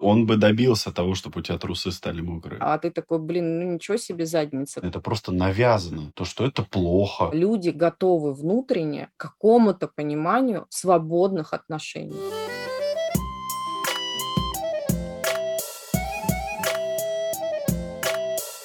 [0.00, 2.58] Он бы добился того, чтобы у тебя трусы стали мокрые.
[2.60, 4.80] А ты такой, блин, ну ничего себе задница.
[4.80, 7.28] Это просто навязано, то, что это плохо.
[7.34, 12.16] Люди готовы внутренне к какому-то пониманию свободных отношений.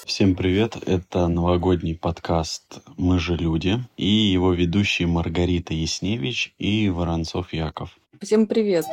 [0.06, 7.52] Всем привет, это новогодний подкаст «Мы же люди» и его ведущие Маргарита Ясневич и Воронцов
[7.52, 7.90] Яков.
[8.22, 8.86] Всем привет.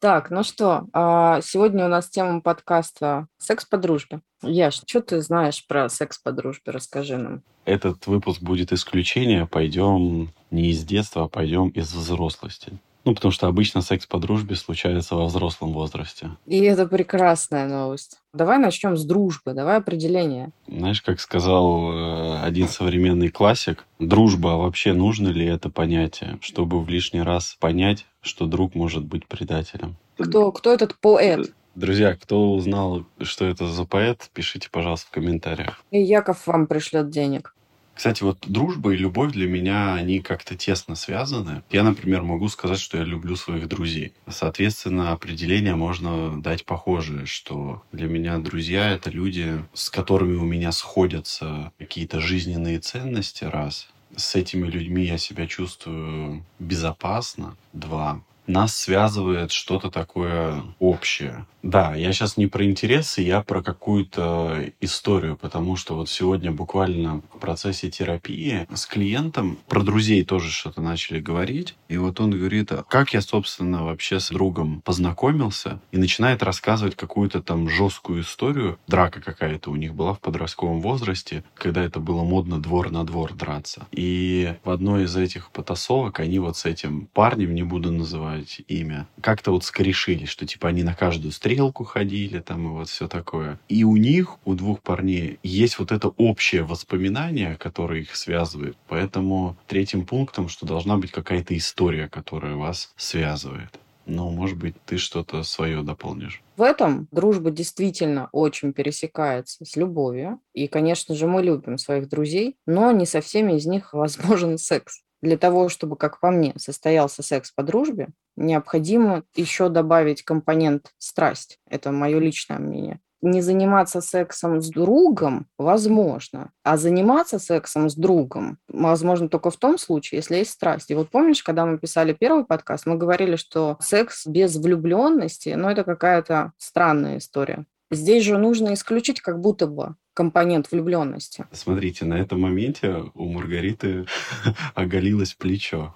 [0.00, 4.22] Так, ну что, а, сегодня у нас тема подкаста «Секс по дружбе».
[4.42, 6.72] Яш, что ты знаешь про секс по дружбе?
[6.72, 7.42] Расскажи нам.
[7.66, 9.46] Этот выпуск будет исключение.
[9.46, 12.78] Пойдем не из детства, а пойдем из взрослости.
[13.10, 16.30] Ну, потому что обычно секс по дружбе случается во взрослом возрасте.
[16.46, 18.20] И это прекрасная новость.
[18.32, 20.50] Давай начнем с дружбы, давай определение.
[20.68, 26.80] Знаешь, как сказал э, один современный классик, дружба, а вообще нужно ли это понятие, чтобы
[26.80, 29.96] в лишний раз понять, что друг может быть предателем?
[30.16, 31.52] Кто, кто этот поэт?
[31.74, 35.82] Друзья, кто узнал, что это за поэт, пишите, пожалуйста, в комментариях.
[35.90, 37.56] И Яков вам пришлет денег.
[37.94, 41.62] Кстати, вот дружба и любовь для меня, они как-то тесно связаны.
[41.70, 44.14] Я, например, могу сказать, что я люблю своих друзей.
[44.28, 50.72] Соответственно, определение можно дать похожее, что для меня друзья— это люди, с которыми у меня
[50.72, 53.88] сходятся какие-то жизненные ценности, раз.
[54.16, 61.46] С этими людьми я себя чувствую безопасно, два нас связывает что-то такое общее.
[61.62, 67.20] Да, я сейчас не про интересы, я про какую-то историю, потому что вот сегодня буквально
[67.34, 71.76] в процессе терапии с клиентом про друзей тоже что-то начали говорить.
[71.88, 76.96] И вот он говорит, а как я, собственно, вообще с другом познакомился, и начинает рассказывать
[76.96, 78.78] какую-то там жесткую историю.
[78.86, 83.34] Драка какая-то у них была в подростковом возрасте, когда это было модно двор на двор
[83.34, 83.86] драться.
[83.92, 89.06] И в одной из этих потасовок они вот с этим парнем, не буду называть имя,
[89.20, 93.08] как-то вот скорешились, что типа они на каждую встречу стрелку ходили там и вот все
[93.08, 93.58] такое.
[93.68, 98.76] И у них, у двух парней, есть вот это общее воспоминание, которое их связывает.
[98.88, 103.80] Поэтому третьим пунктом, что должна быть какая-то история, которая вас связывает.
[104.06, 106.40] Ну, может быть, ты что-то свое дополнишь.
[106.56, 110.40] В этом дружба действительно очень пересекается с любовью.
[110.52, 115.02] И, конечно же, мы любим своих друзей, но не со всеми из них возможен секс.
[115.22, 121.58] Для того, чтобы, как по мне, состоялся секс по дружбе, необходимо еще добавить компонент страсть.
[121.68, 123.00] Это мое личное мнение.
[123.22, 129.76] Не заниматься сексом с другом возможно, а заниматься сексом с другом возможно только в том
[129.76, 130.90] случае, если есть страсть.
[130.90, 135.68] И вот помнишь, когда мы писали первый подкаст, мы говорили, что секс без влюбленности, ну,
[135.68, 137.66] это какая-то странная история.
[137.90, 141.46] Здесь же нужно исключить как будто бы компонент влюбленности.
[141.50, 144.04] Смотрите, на этом моменте у Маргариты
[144.74, 145.94] оголилось плечо.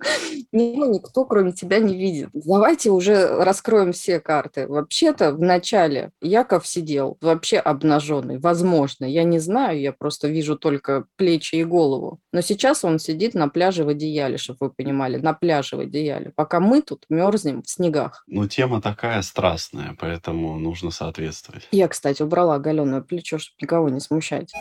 [0.52, 2.30] Меня никто, кроме тебя, не видит.
[2.32, 4.66] Давайте уже раскроем все карты.
[4.66, 8.38] Вообще-то в начале Яков сидел вообще обнаженный.
[8.38, 12.20] Возможно, я не знаю, я просто вижу только плечи и голову.
[12.32, 16.32] Но сейчас он сидит на пляже в одеяле, чтобы вы понимали, на пляже в одеяле,
[16.34, 18.24] пока мы тут мерзнем в снегах.
[18.26, 21.68] Ну, тема такая страстная, поэтому нужно соответствовать.
[21.72, 24.52] Я, кстати, убрала оголенное плечо, чтобы никого не смущать.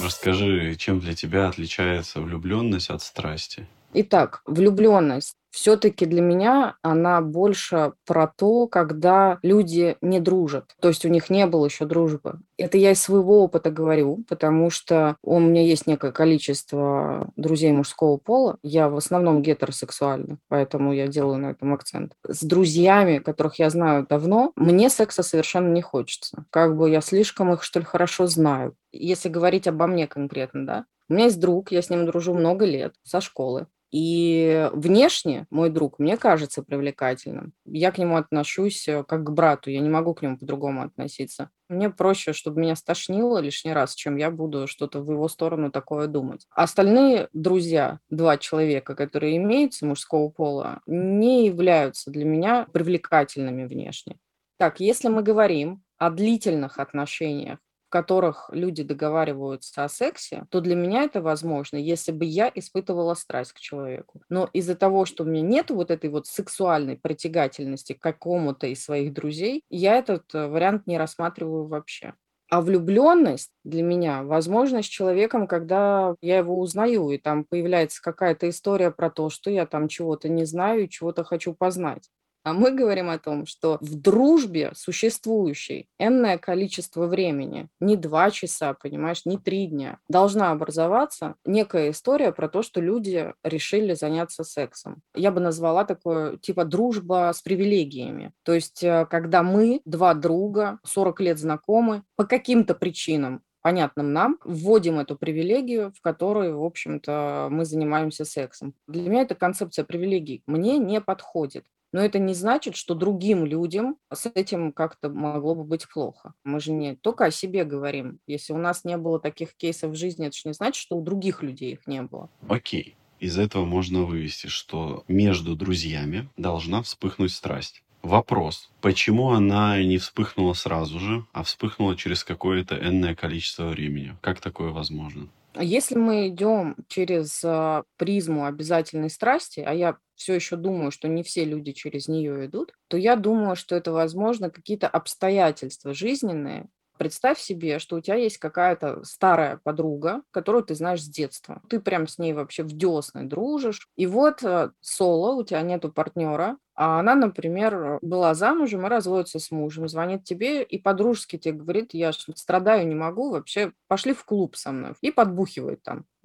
[0.00, 3.66] Расскажи, чем для тебя отличается влюбленность от страсти?
[3.94, 10.74] Итак, влюбленность все-таки для меня она больше про то, когда люди не дружат.
[10.80, 12.40] То есть у них не было еще дружбы.
[12.56, 18.16] Это я из своего опыта говорю, потому что у меня есть некое количество друзей мужского
[18.16, 18.58] пола.
[18.62, 22.14] Я в основном гетеросексуальна, поэтому я делаю на этом акцент.
[22.26, 26.46] С друзьями, которых я знаю давно, мне секса совершенно не хочется.
[26.50, 28.74] Как бы я слишком их, что ли, хорошо знаю.
[28.90, 30.84] Если говорить обо мне конкретно, да.
[31.08, 33.66] У меня есть друг, я с ним дружу много лет, со школы.
[33.92, 37.52] И внешне мой друг мне кажется привлекательным.
[37.66, 41.50] Я к нему отношусь э, как к брату, я не могу к нему по-другому относиться.
[41.68, 46.06] Мне проще, чтобы меня стошнило лишний раз, чем я буду что-то в его сторону такое
[46.06, 46.46] думать.
[46.50, 54.16] Остальные друзья, два человека, которые имеются мужского пола, не являются для меня привлекательными внешне.
[54.56, 57.58] Так, если мы говорим о длительных отношениях,
[57.92, 63.52] которых люди договариваются о сексе, то для меня это возможно, если бы я испытывала страсть
[63.52, 64.22] к человеку.
[64.30, 68.82] Но из-за того, что у меня нет вот этой вот сексуальной притягательности к какому-то из
[68.82, 72.14] своих друзей, я этот э, вариант не рассматриваю вообще.
[72.48, 78.48] А влюбленность для меня возможно с человеком, когда я его узнаю, и там появляется какая-то
[78.48, 82.10] история про то, что я там чего-то не знаю и чего-то хочу познать.
[82.44, 88.74] А мы говорим о том, что в дружбе существующей энное количество времени, не два часа,
[88.74, 95.02] понимаешь, не три дня, должна образоваться некая история про то, что люди решили заняться сексом.
[95.14, 98.32] Я бы назвала такое, типа, дружба с привилегиями.
[98.42, 104.38] То есть, э, когда мы, два друга, 40 лет знакомы, по каким-то причинам понятным нам,
[104.44, 108.74] вводим эту привилегию, в которой, в общем-то, мы занимаемся сексом.
[108.86, 111.64] Для меня эта концепция привилегий мне не подходит.
[111.92, 116.32] Но это не значит, что другим людям с этим как-то могло бы быть плохо.
[116.42, 118.18] Мы же не только о себе говорим.
[118.26, 121.02] Если у нас не было таких кейсов в жизни, это же не значит, что у
[121.02, 122.30] других людей их не было.
[122.48, 122.96] Окей.
[123.20, 127.84] Из этого можно вывести, что между друзьями должна вспыхнуть страсть.
[128.02, 134.16] Вопрос, почему она не вспыхнула сразу же, а вспыхнула через какое-то энное количество времени?
[134.20, 135.28] Как такое возможно?
[135.54, 141.22] Если мы идем через а, призму обязательной страсти, а я все еще думаю, что не
[141.22, 146.68] все люди через нее идут, то я думаю, что это, возможно, какие-то обстоятельства жизненные,
[146.98, 151.60] Представь себе, что у тебя есть какая-то старая подруга, которую ты знаешь с детства.
[151.68, 153.88] Ты прям с ней вообще в десны дружишь.
[153.96, 159.38] И вот э, соло, у тебя нету партнера, а она, например, была замужем и разводится
[159.38, 164.24] с мужем, звонит тебе и по-дружески тебе говорит, я страдаю, не могу, вообще пошли в
[164.24, 164.94] клуб со мной.
[165.00, 166.06] И подбухивает там.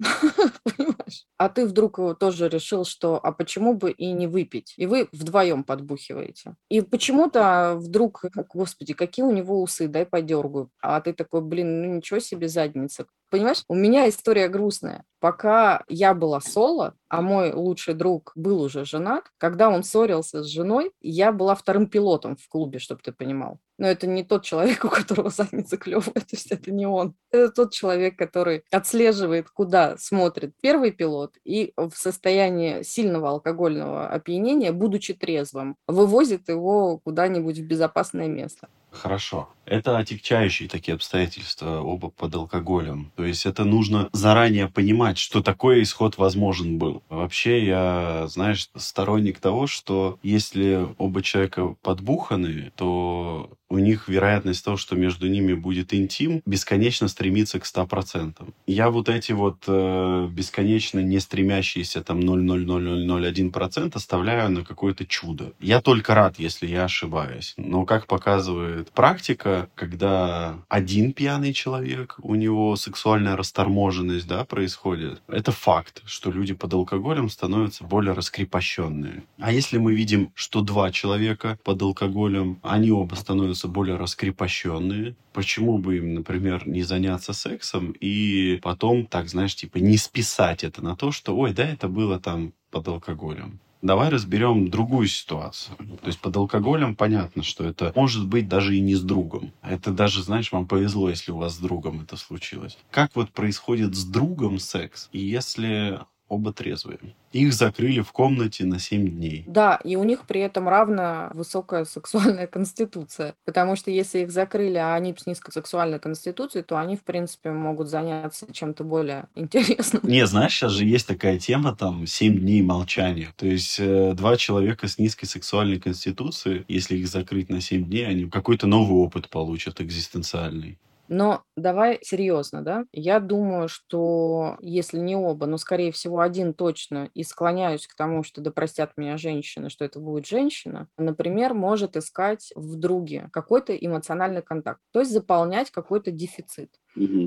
[0.64, 1.26] Понимаешь?
[1.36, 4.74] А ты вдруг тоже решил, что а почему бы и не выпить?
[4.76, 6.54] И вы вдвоем подбухиваете.
[6.68, 8.24] И почему-то вдруг,
[8.54, 10.70] господи, какие у него усы, дай подергаю.
[10.80, 13.06] А ты такой, блин, ну ничего себе задница.
[13.30, 15.04] Понимаешь, у меня история грустная.
[15.20, 20.46] Пока я была соло, а мой лучший друг был уже женат, когда он ссорился с
[20.46, 23.58] женой, я была вторым пилотом в клубе, чтобы ты понимал.
[23.78, 27.14] Но это не тот человек, у которого задница клевая, то есть это не он.
[27.30, 34.72] Это тот человек, который отслеживает, куда смотрит первый пилот и в состоянии сильного алкогольного опьянения,
[34.72, 38.68] будучи трезвым, вывозит его куда-нибудь в безопасное место.
[38.90, 39.48] Хорошо.
[39.68, 43.12] Это отягчающие такие обстоятельства, оба под алкоголем.
[43.16, 47.02] То есть это нужно заранее понимать, что такой исход возможен был.
[47.08, 54.76] Вообще я, знаешь, сторонник того, что если оба человека подбуханы, то у них вероятность того,
[54.76, 58.34] что между ними будет интим, бесконечно стремится к 100%.
[58.66, 65.52] Я вот эти вот э, бесконечно не стремящиеся там 0,00001% оставляю на какое-то чудо.
[65.60, 67.54] Я только рад, если я ошибаюсь.
[67.56, 75.52] Но как показывает практика, когда один пьяный человек, у него сексуальная расторможенность да, происходит, это
[75.52, 79.24] факт, что люди под алкоголем становятся более раскрепощенные.
[79.38, 85.16] А если мы видим, что два человека под алкоголем, они оба становятся более раскрепощенные.
[85.32, 90.82] Почему бы им, например, не заняться сексом и потом, так знаешь, типа не списать это
[90.82, 93.60] на то, что, ой, да, это было там под алкоголем.
[93.80, 95.76] Давай разберем другую ситуацию.
[95.76, 99.52] То есть под алкоголем понятно, что это может быть даже и не с другом.
[99.62, 102.76] Это даже, знаешь, вам повезло, если у вас с другом это случилось.
[102.90, 105.08] Как вот происходит с другом секс?
[105.12, 106.98] И если оба трезвые.
[107.32, 109.44] Их закрыли в комнате на 7 дней.
[109.46, 113.34] Да, и у них при этом равно высокая сексуальная конституция.
[113.44, 117.50] Потому что если их закрыли, а они с низкой сексуальной конституцией, то они, в принципе,
[117.50, 120.02] могут заняться чем-то более интересным.
[120.04, 123.28] Не, знаешь, сейчас же есть такая тема, там, 7 дней молчания.
[123.36, 128.06] То есть э, два человека с низкой сексуальной конституцией, если их закрыть на 7 дней,
[128.06, 130.78] они какой-то новый опыт получат экзистенциальный.
[131.08, 132.84] Но давай серьезно, да?
[132.92, 138.22] Я думаю, что если не оба, но, скорее всего, один точно, и склоняюсь к тому,
[138.22, 143.74] что да простят меня женщины, что это будет женщина, например, может искать в друге какой-то
[143.74, 146.70] эмоциональный контакт, то есть заполнять какой-то дефицит.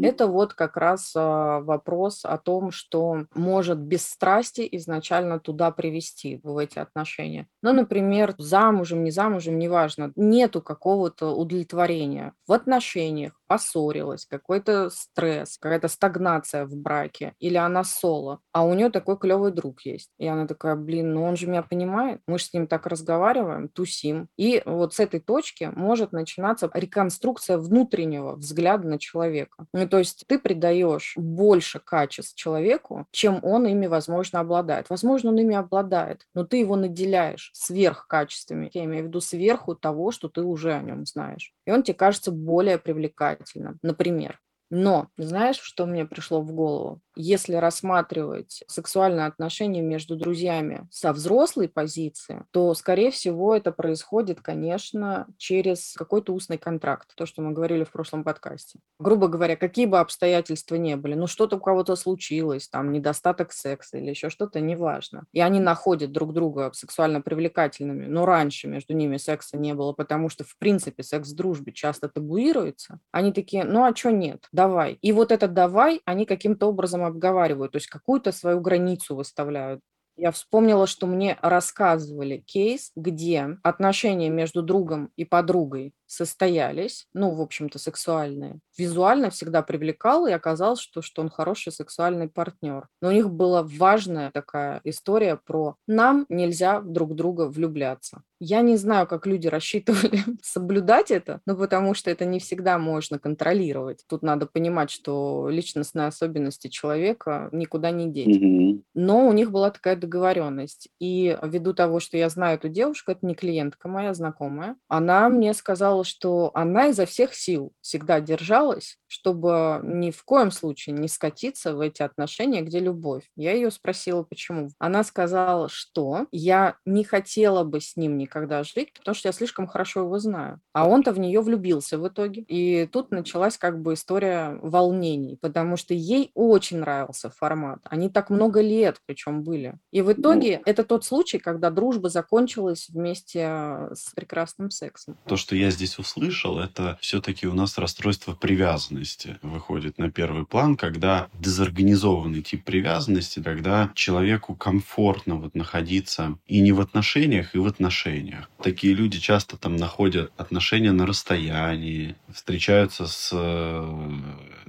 [0.03, 6.39] Это вот как раз а, вопрос о том, что может без страсти изначально туда привести,
[6.43, 7.47] в эти отношения.
[7.61, 15.89] Ну, например, замужем, не замужем, неважно, нету какого-то удовлетворения в отношениях, поссорилась, какой-то стресс, какая-то
[15.89, 20.09] стагнация в браке, или она соло, а у нее такой клевый друг есть.
[20.17, 23.67] И она такая, блин, ну он же меня понимает, мы же с ним так разговариваем,
[23.67, 24.29] тусим.
[24.37, 29.60] И вот с этой точки может начинаться реконструкция внутреннего взгляда на человека.
[29.73, 34.89] Ну, то есть ты придаешь больше качеств человеку, чем он ими, возможно, обладает.
[34.89, 38.69] Возможно, он ими обладает, но ты его наделяешь сверхкачествами.
[38.73, 41.53] Я имею в виду сверху того, что ты уже о нем знаешь.
[41.65, 44.39] И он тебе кажется более привлекательным, например.
[44.69, 47.01] Но знаешь, что мне пришло в голову?
[47.15, 55.27] Если рассматривать сексуальные отношения между друзьями со взрослой позиции, то, скорее всего, это происходит, конечно,
[55.37, 58.79] через какой-то устный контракт, то, что мы говорили в прошлом подкасте.
[58.99, 63.97] Грубо говоря, какие бы обстоятельства ни были, ну что-то у кого-то случилось, там недостаток секса
[63.97, 65.25] или еще что-то, неважно.
[65.33, 70.29] И они находят друг друга сексуально привлекательными, но раньше между ними секса не было, потому
[70.29, 72.99] что, в принципе, секс в дружбе часто табуируется.
[73.11, 74.97] Они такие, ну а что нет, давай.
[75.01, 79.81] И вот это давай они каким-то образом там обговаривают, то есть какую-то свою границу выставляют.
[80.17, 87.41] Я вспомнила, что мне рассказывали кейс, где отношения между другом и подругой состоялись, ну, в
[87.41, 88.59] общем-то, сексуальные.
[88.77, 92.89] Визуально всегда привлекал, и оказалось, что, что он хороший сексуальный партнер.
[93.01, 98.23] Но у них была важная такая история про «нам нельзя друг друга влюбляться».
[98.43, 103.17] Я не знаю, как люди рассчитывали соблюдать это, ну, потому что это не всегда можно
[103.17, 104.03] контролировать.
[104.09, 108.81] Тут надо понимать, что личностные особенности человека никуда не деть.
[108.93, 110.89] Но у них была такая договоренность.
[110.99, 115.53] И ввиду того, что я знаю эту девушку, это не клиентка моя, знакомая, она мне
[115.53, 121.07] сказала, сказала, что она изо всех сил всегда держалась, чтобы ни в коем случае не
[121.07, 123.23] скатиться в эти отношения, где любовь.
[123.35, 124.69] Я ее спросила, почему.
[124.79, 129.67] Она сказала, что я не хотела бы с ним никогда жить, потому что я слишком
[129.67, 130.59] хорошо его знаю.
[130.73, 132.43] А он-то в нее влюбился в итоге.
[132.47, 137.79] И тут началась как бы история волнений, потому что ей очень нравился формат.
[137.83, 139.77] Они так много лет причем были.
[139.91, 145.17] И в ну итоге это тот случай, когда дружба закончилась вместе с прекрасным сексом.
[145.25, 150.45] То, что я здесь здесь услышал, это все-таки у нас расстройство привязанности выходит на первый
[150.45, 157.59] план, когда дезорганизованный тип привязанности, когда человеку комфортно вот находиться и не в отношениях, и
[157.59, 158.49] в отношениях.
[158.63, 164.15] Такие люди часто там находят отношения на расстоянии, встречаются с э,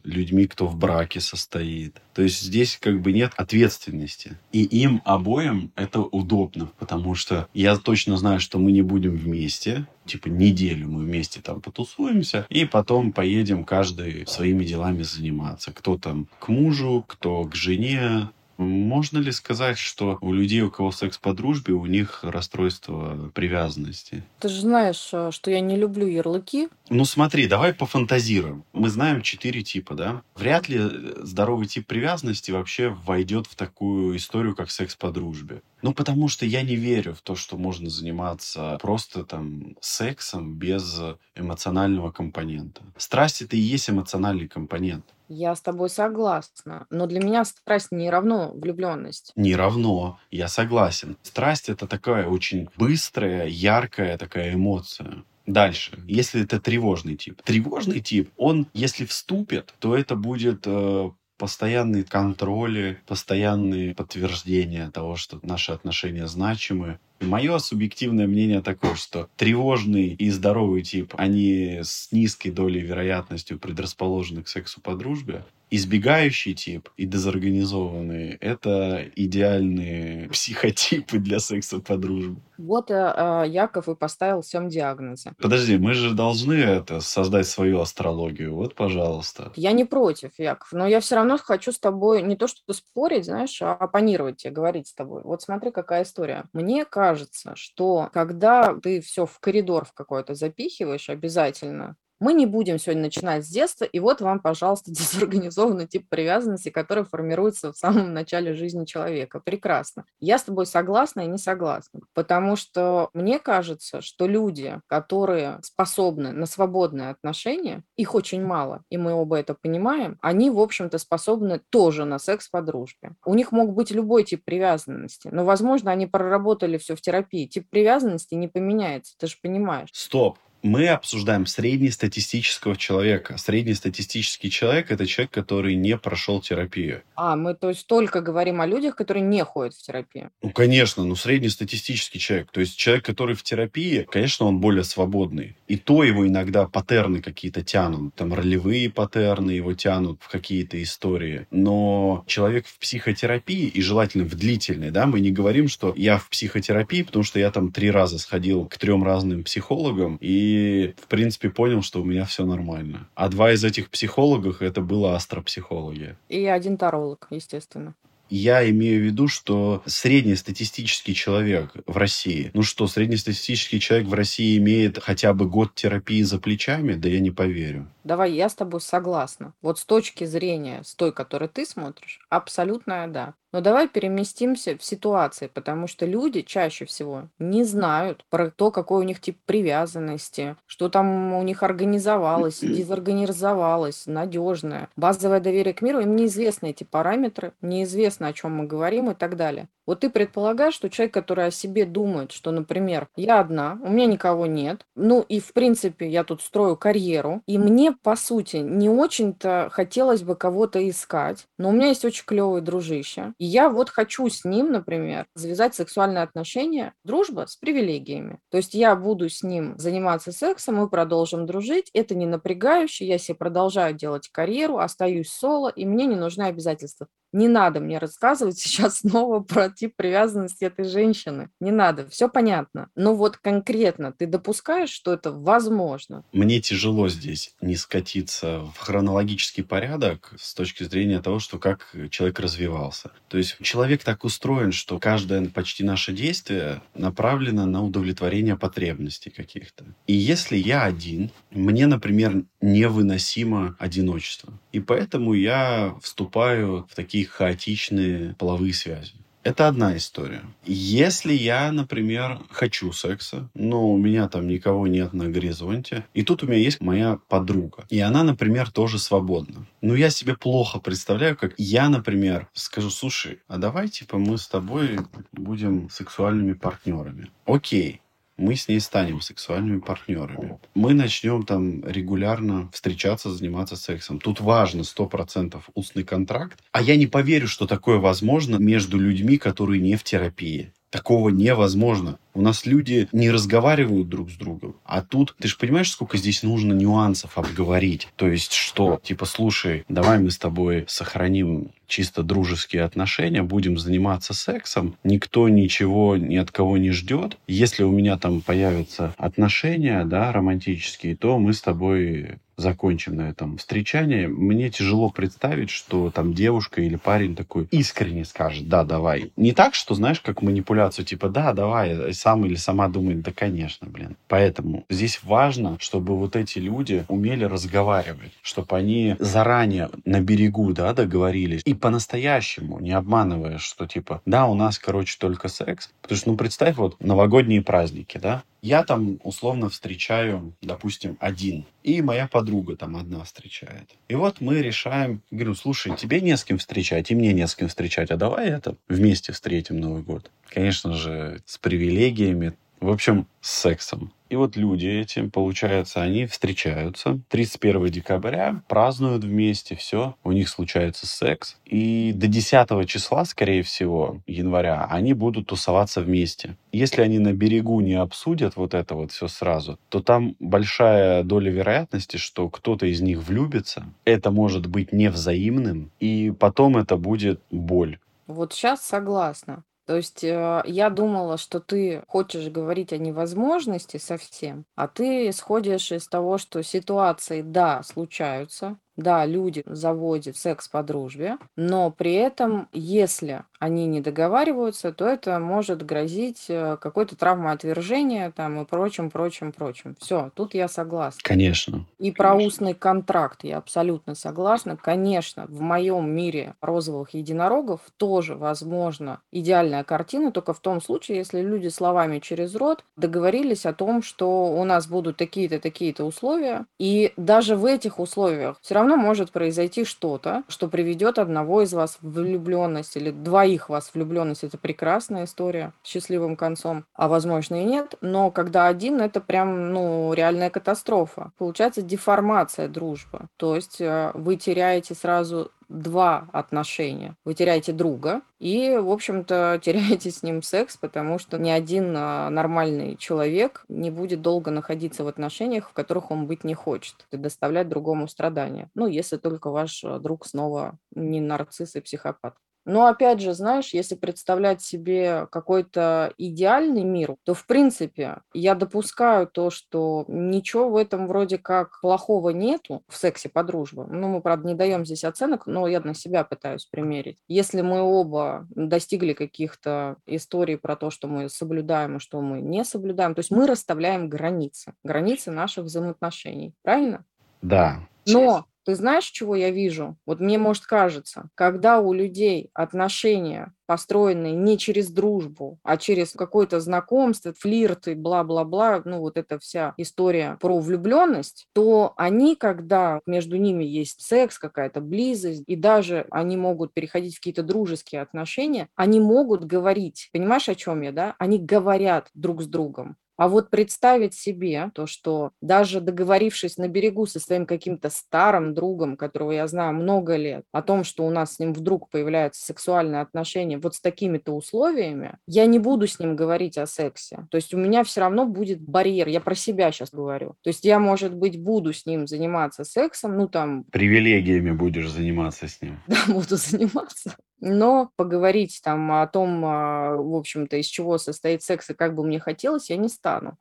[0.05, 2.01] людьми, кто в браке состоит.
[2.15, 4.39] То есть здесь как бы нет ответственности.
[4.53, 9.87] И им обоим это удобно, потому что я точно знаю, что мы не будем вместе,
[10.05, 15.73] типа неделю мы вместе там потусуемся, и потом поедем каждый своими делами заниматься.
[15.73, 20.93] Кто там к мужу, кто к жене, можно ли сказать, что у людей, у кого
[20.93, 24.25] секс по дружбе, у них расстройство привязанности?
[24.41, 26.69] Ты же знаешь, э, что я не люблю ярлыки.
[26.89, 28.65] Ну смотри, давай пофантазируем.
[28.73, 30.23] Мы знаем четыре типа, да?
[30.35, 35.63] Вряд ли э, здоровый тип привязанности вообще войдет в такую историю, как секс по дружбе.
[35.83, 41.01] Ну, потому что я не верю в то, что можно заниматься просто там сексом без
[41.35, 42.83] эмоционального компонента.
[42.97, 45.05] Страсть это и есть эмоциональный компонент.
[45.35, 49.33] Я с тобой согласна, но для меня страсть не равно влюбленность.
[49.35, 51.17] Не равно, я согласен.
[51.23, 55.25] Страсть это такая очень быстрая, яркая такая эмоция.
[55.47, 57.41] Дальше, если это тревожный тип.
[57.43, 61.11] Тревожный тип, он, если вступит, то это будет э,
[61.43, 67.01] постоянные контроли, постоянные подтверждения того, что наши отношения значимы.
[67.19, 74.45] Мое субъективное мнение такое, что тревожный и здоровый тип, они с низкой долей вероятностью предрасположены
[74.45, 82.37] к сексу по дружбе, избегающий тип и дезорганизованный– это идеальные психотипы для секса по дружбе.
[82.59, 85.33] Вот э, Яков и поставил всем диагнозы.
[85.41, 88.55] Подожди, мы же должны это создать свою астрологию.
[88.55, 89.51] Вот, пожалуйста.
[89.57, 93.25] Я не против, Яков, но я все равно хочу с тобой не то что спорить,
[93.25, 95.23] знаешь, а оппонировать тебе, говорить с тобой.
[95.25, 96.45] Вот смотри, какая история.
[96.53, 102.79] Мне кажется, что когда ты все в коридор в какой-то запихиваешь обязательно, мы не будем
[102.79, 108.15] сегодня начинать с детства, и вот вам, пожалуйста, дезорганизованный тип привязанности, который формируется в самом
[108.15, 109.41] начале жизни человека.
[109.41, 110.05] Прекрасно.
[110.21, 116.31] Я с тобой согласна и не согласна, потому что мне кажется, что люди, которые способны
[116.31, 121.61] на свободные отношения, их очень мало, и мы оба это понимаем, они, в общем-то, способны
[121.71, 123.17] тоже на секс по дружбе.
[123.27, 127.47] У них мог быть любой тип привязанности, но, возможно, они проработали все в терапии.
[127.47, 129.91] Тип привязанности не поменяется, ты же понимаешь.
[129.93, 133.37] Стоп мы обсуждаем среднестатистического человека.
[133.37, 137.03] Среднестатистический человек– это человек, который не прошел терапию.
[137.17, 140.31] А, мы то есть только говорим о людях, которые не ходят в терапию.
[140.43, 142.51] Ну, конечно, ну среднестатистический человек.
[142.51, 145.57] То есть человек, который в терапии, конечно, он более свободный.
[145.67, 148.15] И то его иногда паттерны какие-то тянут.
[148.15, 151.47] Там ролевые паттерны его тянут в какие-то истории.
[151.51, 156.29] Но человек в психотерапии, и желательно в длительной, да, мы не говорим, что я в
[156.29, 161.07] психотерапии, потому что я там три раза сходил к трем разным психологам, и и, в
[161.09, 163.09] принципе, понял, что у меня все нормально.
[163.15, 166.17] А два из этих психологов это было астропсихология.
[166.29, 167.95] И один таролог, естественно.
[168.35, 174.57] Я имею в виду, что среднестатистический человек в России, ну что, среднестатистический человек в России
[174.57, 177.89] имеет хотя бы год терапии за плечами, да я не поверю.
[178.05, 179.53] давай, я с тобой согласна.
[179.61, 183.35] Вот с точки зрения, с той, которой ты смотришь, абсолютная да.
[183.53, 189.01] Но давай переместимся в ситуации, потому что люди чаще всего не знают про то, какой
[189.01, 194.89] у них тип привязанности, что там у них организовалось, дезорганизовалось, надежное.
[194.97, 199.37] Базовое доверие к миру, им неизвестны эти параметры, неизвестно, о чем мы говорим и так
[199.37, 199.69] далее.
[199.87, 204.07] Вот ты предполагаешь, что человек, который о себе думает, что, например, я одна, у меня
[204.07, 208.89] никого нет, ну и, в принципе, я тут строю карьеру, и мне, по сути, не
[208.89, 213.91] очень-то хотелось бы кого-то искать, но у меня есть очень клевый дружище, и я вот
[213.91, 218.39] хочу с ним, например, завязать сексуальные отношения, дружба с привилегиями.
[218.51, 223.19] То есть я буду с ним заниматься сексом, мы продолжим дружить, это не напрягающе, я
[223.19, 227.09] себе продолжаю делать карьеру, остаюсь соло, и мне не нужны обязательства.
[227.33, 231.51] Не надо мне рассказывать сейчас снова про тип привязанности этой женщины.
[231.61, 232.89] Не надо, все понятно.
[232.95, 236.25] Но вот конкретно ты допускаешь, что это возможно?
[236.33, 242.39] Мне тяжело здесь не скатиться в хронологический порядок с точки зрения того, что как человек
[242.41, 243.13] развивался.
[243.29, 249.85] То есть человек так устроен, что каждое почти наше действие направлено на удовлетворение потребностей каких-то.
[250.07, 254.53] И если я один, мне, например, невыносимо одиночество.
[254.73, 259.15] И поэтому я вступаю в такие хаотичные половые связи.
[259.45, 260.43] Это одна история.
[260.65, 266.45] Если я, например, хочу секса, но у меня там никого нет на горизонте, и тут
[266.45, 269.67] у меня есть моя подруга, и она, например, тоже свободна.
[269.81, 274.47] Но я себе плохо представляю, как я, например, скажу, слушай, а давай, типа, мы с
[274.47, 275.01] тобой
[275.33, 277.29] будем сексуальными партнерами.
[277.45, 278.01] Окей,
[278.43, 280.59] мы с ней станем сексуальными партнерами.
[280.75, 284.19] Мы начнем там регулярно встречаться, заниматься сексом.
[284.19, 286.59] Тут важно сто процентов устный контракт.
[286.73, 290.73] А я не поверю, что такое возможно между людьми, которые не в терапии.
[290.93, 292.19] Такого невозможно.
[292.35, 294.77] У нас люди не разговаривают друг с другом.
[294.85, 298.09] А тут, ты же понимаешь, сколько здесь нужно нюансов обговорить.
[298.17, 299.01] То есть что?
[299.03, 306.19] Типа, слушай, давай мы с тобой сохраним чисто дружеские отношения, будем заниматься сексом, никто ничего
[306.19, 307.39] ни от кого не ждет.
[307.47, 313.59] Если у меня там появятся отношения, да, романтические, то мы с тобой закончим на этом
[313.59, 319.33] встречании, мне тяжело представить, что там девушка или парень такой искренне скажет, да, давай.
[319.37, 323.89] Не так, что, знаешь, как манипуляцию, типа, да, давай, сам или сама думает, да, конечно,
[323.89, 324.17] блин.
[324.29, 330.93] Поэтому здесь важно, чтобы вот эти люди умели разговаривать, чтобы они заранее на берегу, да,
[330.95, 331.63] договорились.
[331.65, 335.91] И по-настоящему, не обманывая, что, типа, да, у нас, короче, только секс.
[336.01, 342.01] Потому что, ну, представь, вот новогодние праздники, да, я там условно встречаю, допустим, один, и
[342.01, 343.91] моя подруга там одна встречает.
[344.09, 347.57] И вот мы решаем, говорю, слушай, тебе не с кем встречать, и мне не с
[347.57, 350.31] кем встречать, а давай это вместе встретим Новый год.
[350.49, 354.13] Конечно же, с привилегиями, в общем, с сексом.
[354.29, 361.07] И вот люди эти, получается, они встречаются 31 декабря, празднуют вместе, все, у них случается
[361.07, 361.59] секс.
[361.67, 366.57] И до 10 числа, скорее всего, января, они будут тусоваться вместе.
[366.73, 371.53] Если они на берегу не обсудят вот это вот все сразу, то там большая доля
[371.53, 373.85] вероятности, что кто-то из них влюбится.
[374.07, 377.99] Это может быть невзаимным, и потом это будет боль.
[378.27, 379.63] Вот сейчас согласна.
[379.93, 385.93] То есть э, я думала, что ты хочешь говорить о невозможности совсем, а ты исходишь
[385.93, 392.69] из того, что ситуации, да, случаются, да, люди заводят секс по дружбе, но при этом,
[392.73, 399.09] если они не договариваются, то это может грозить э, какой-то травмой отвержения там и прочим,
[399.09, 399.95] прочим, прочим.
[400.01, 401.21] Все, тут я согласна.
[401.23, 401.87] Конечно.
[402.01, 404.77] И про устный контракт я абсолютно согласна.
[404.77, 411.41] Конечно, в моем мире розовых единорогов тоже возможно идеальная картина, только в том случае, если
[411.41, 417.13] люди словами через рот договорились о том, что у нас будут такие-то, такие-то условия, и
[417.17, 422.13] даже в этих условиях все равно может произойти что-то, что приведет одного из вас в
[422.13, 424.45] влюбленность или двоих вас в влюбленность.
[424.45, 427.95] Это прекрасная история с счастливым концом, а возможно и нет.
[428.01, 431.33] Но когда один, это прям, ну, реальная катастрофа.
[431.39, 433.27] Получается деформация дружбы.
[433.37, 437.17] То есть э, вы теряете сразу два отношения.
[437.25, 442.31] Вы теряете друга и, в общем-то, теряете с ним секс, потому что ни один а,
[442.31, 447.17] нормальный человек не будет долго находиться в отношениях, в которых он быть не хочет, и
[447.17, 448.71] доставлять другому страдания.
[448.75, 452.35] Ну, если только ваш а, друг снова не нарцисс и психопат.
[452.65, 459.27] Но опять же, знаешь, если представлять себе какой-то идеальный мир, то в принципе я допускаю
[459.27, 463.85] то, что ничего в этом вроде как плохого нету в сексе по дружбе.
[463.85, 467.19] Ну, мы, правда, не даем здесь оценок, но я на себя пытаюсь примерить.
[467.29, 472.65] Если мы оба достигли каких-то историй про то, что мы соблюдаем и что мы не
[472.65, 476.55] соблюдаем, то есть мы расставляем границы, границы наших взаимоотношений.
[476.63, 477.05] Правильно?
[477.41, 479.97] Да, Но ты знаешь, чего я вижу?
[480.07, 486.61] Вот мне может кажется, когда у людей отношения построенные не через дружбу, а через какое-то
[486.61, 493.37] знакомство, флирт и бла-бла-бла, ну вот эта вся история про влюбленность, то они, когда между
[493.37, 499.01] ними есть секс, какая-то близость, и даже они могут переходить в какие-то дружеские отношения, они
[499.01, 501.15] могут говорить, понимаешь, о чем я, да?
[501.19, 502.97] Они говорят друг с другом.
[503.23, 508.97] А вот представить себе то, что даже договорившись на берегу со своим каким-то старым другом,
[508.97, 513.01] которого я знаю много лет, о том, что у нас с ним вдруг появляются сексуальные
[513.01, 517.29] отношения вот с такими-то условиями, я не буду с ним говорить о сексе.
[517.31, 519.07] То есть у меня все равно будет барьер.
[519.07, 520.35] Я про себя сейчас говорю.
[520.43, 523.63] То есть я, может быть, буду с ним заниматься сексом, ну там...
[523.71, 525.79] Привилегиями будешь заниматься с ним.
[525.87, 531.69] Да, буду заниматься но поговорить там о том, а, в общем-то, из чего состоит секс
[531.71, 533.37] и как бы мне хотелось, я не стану.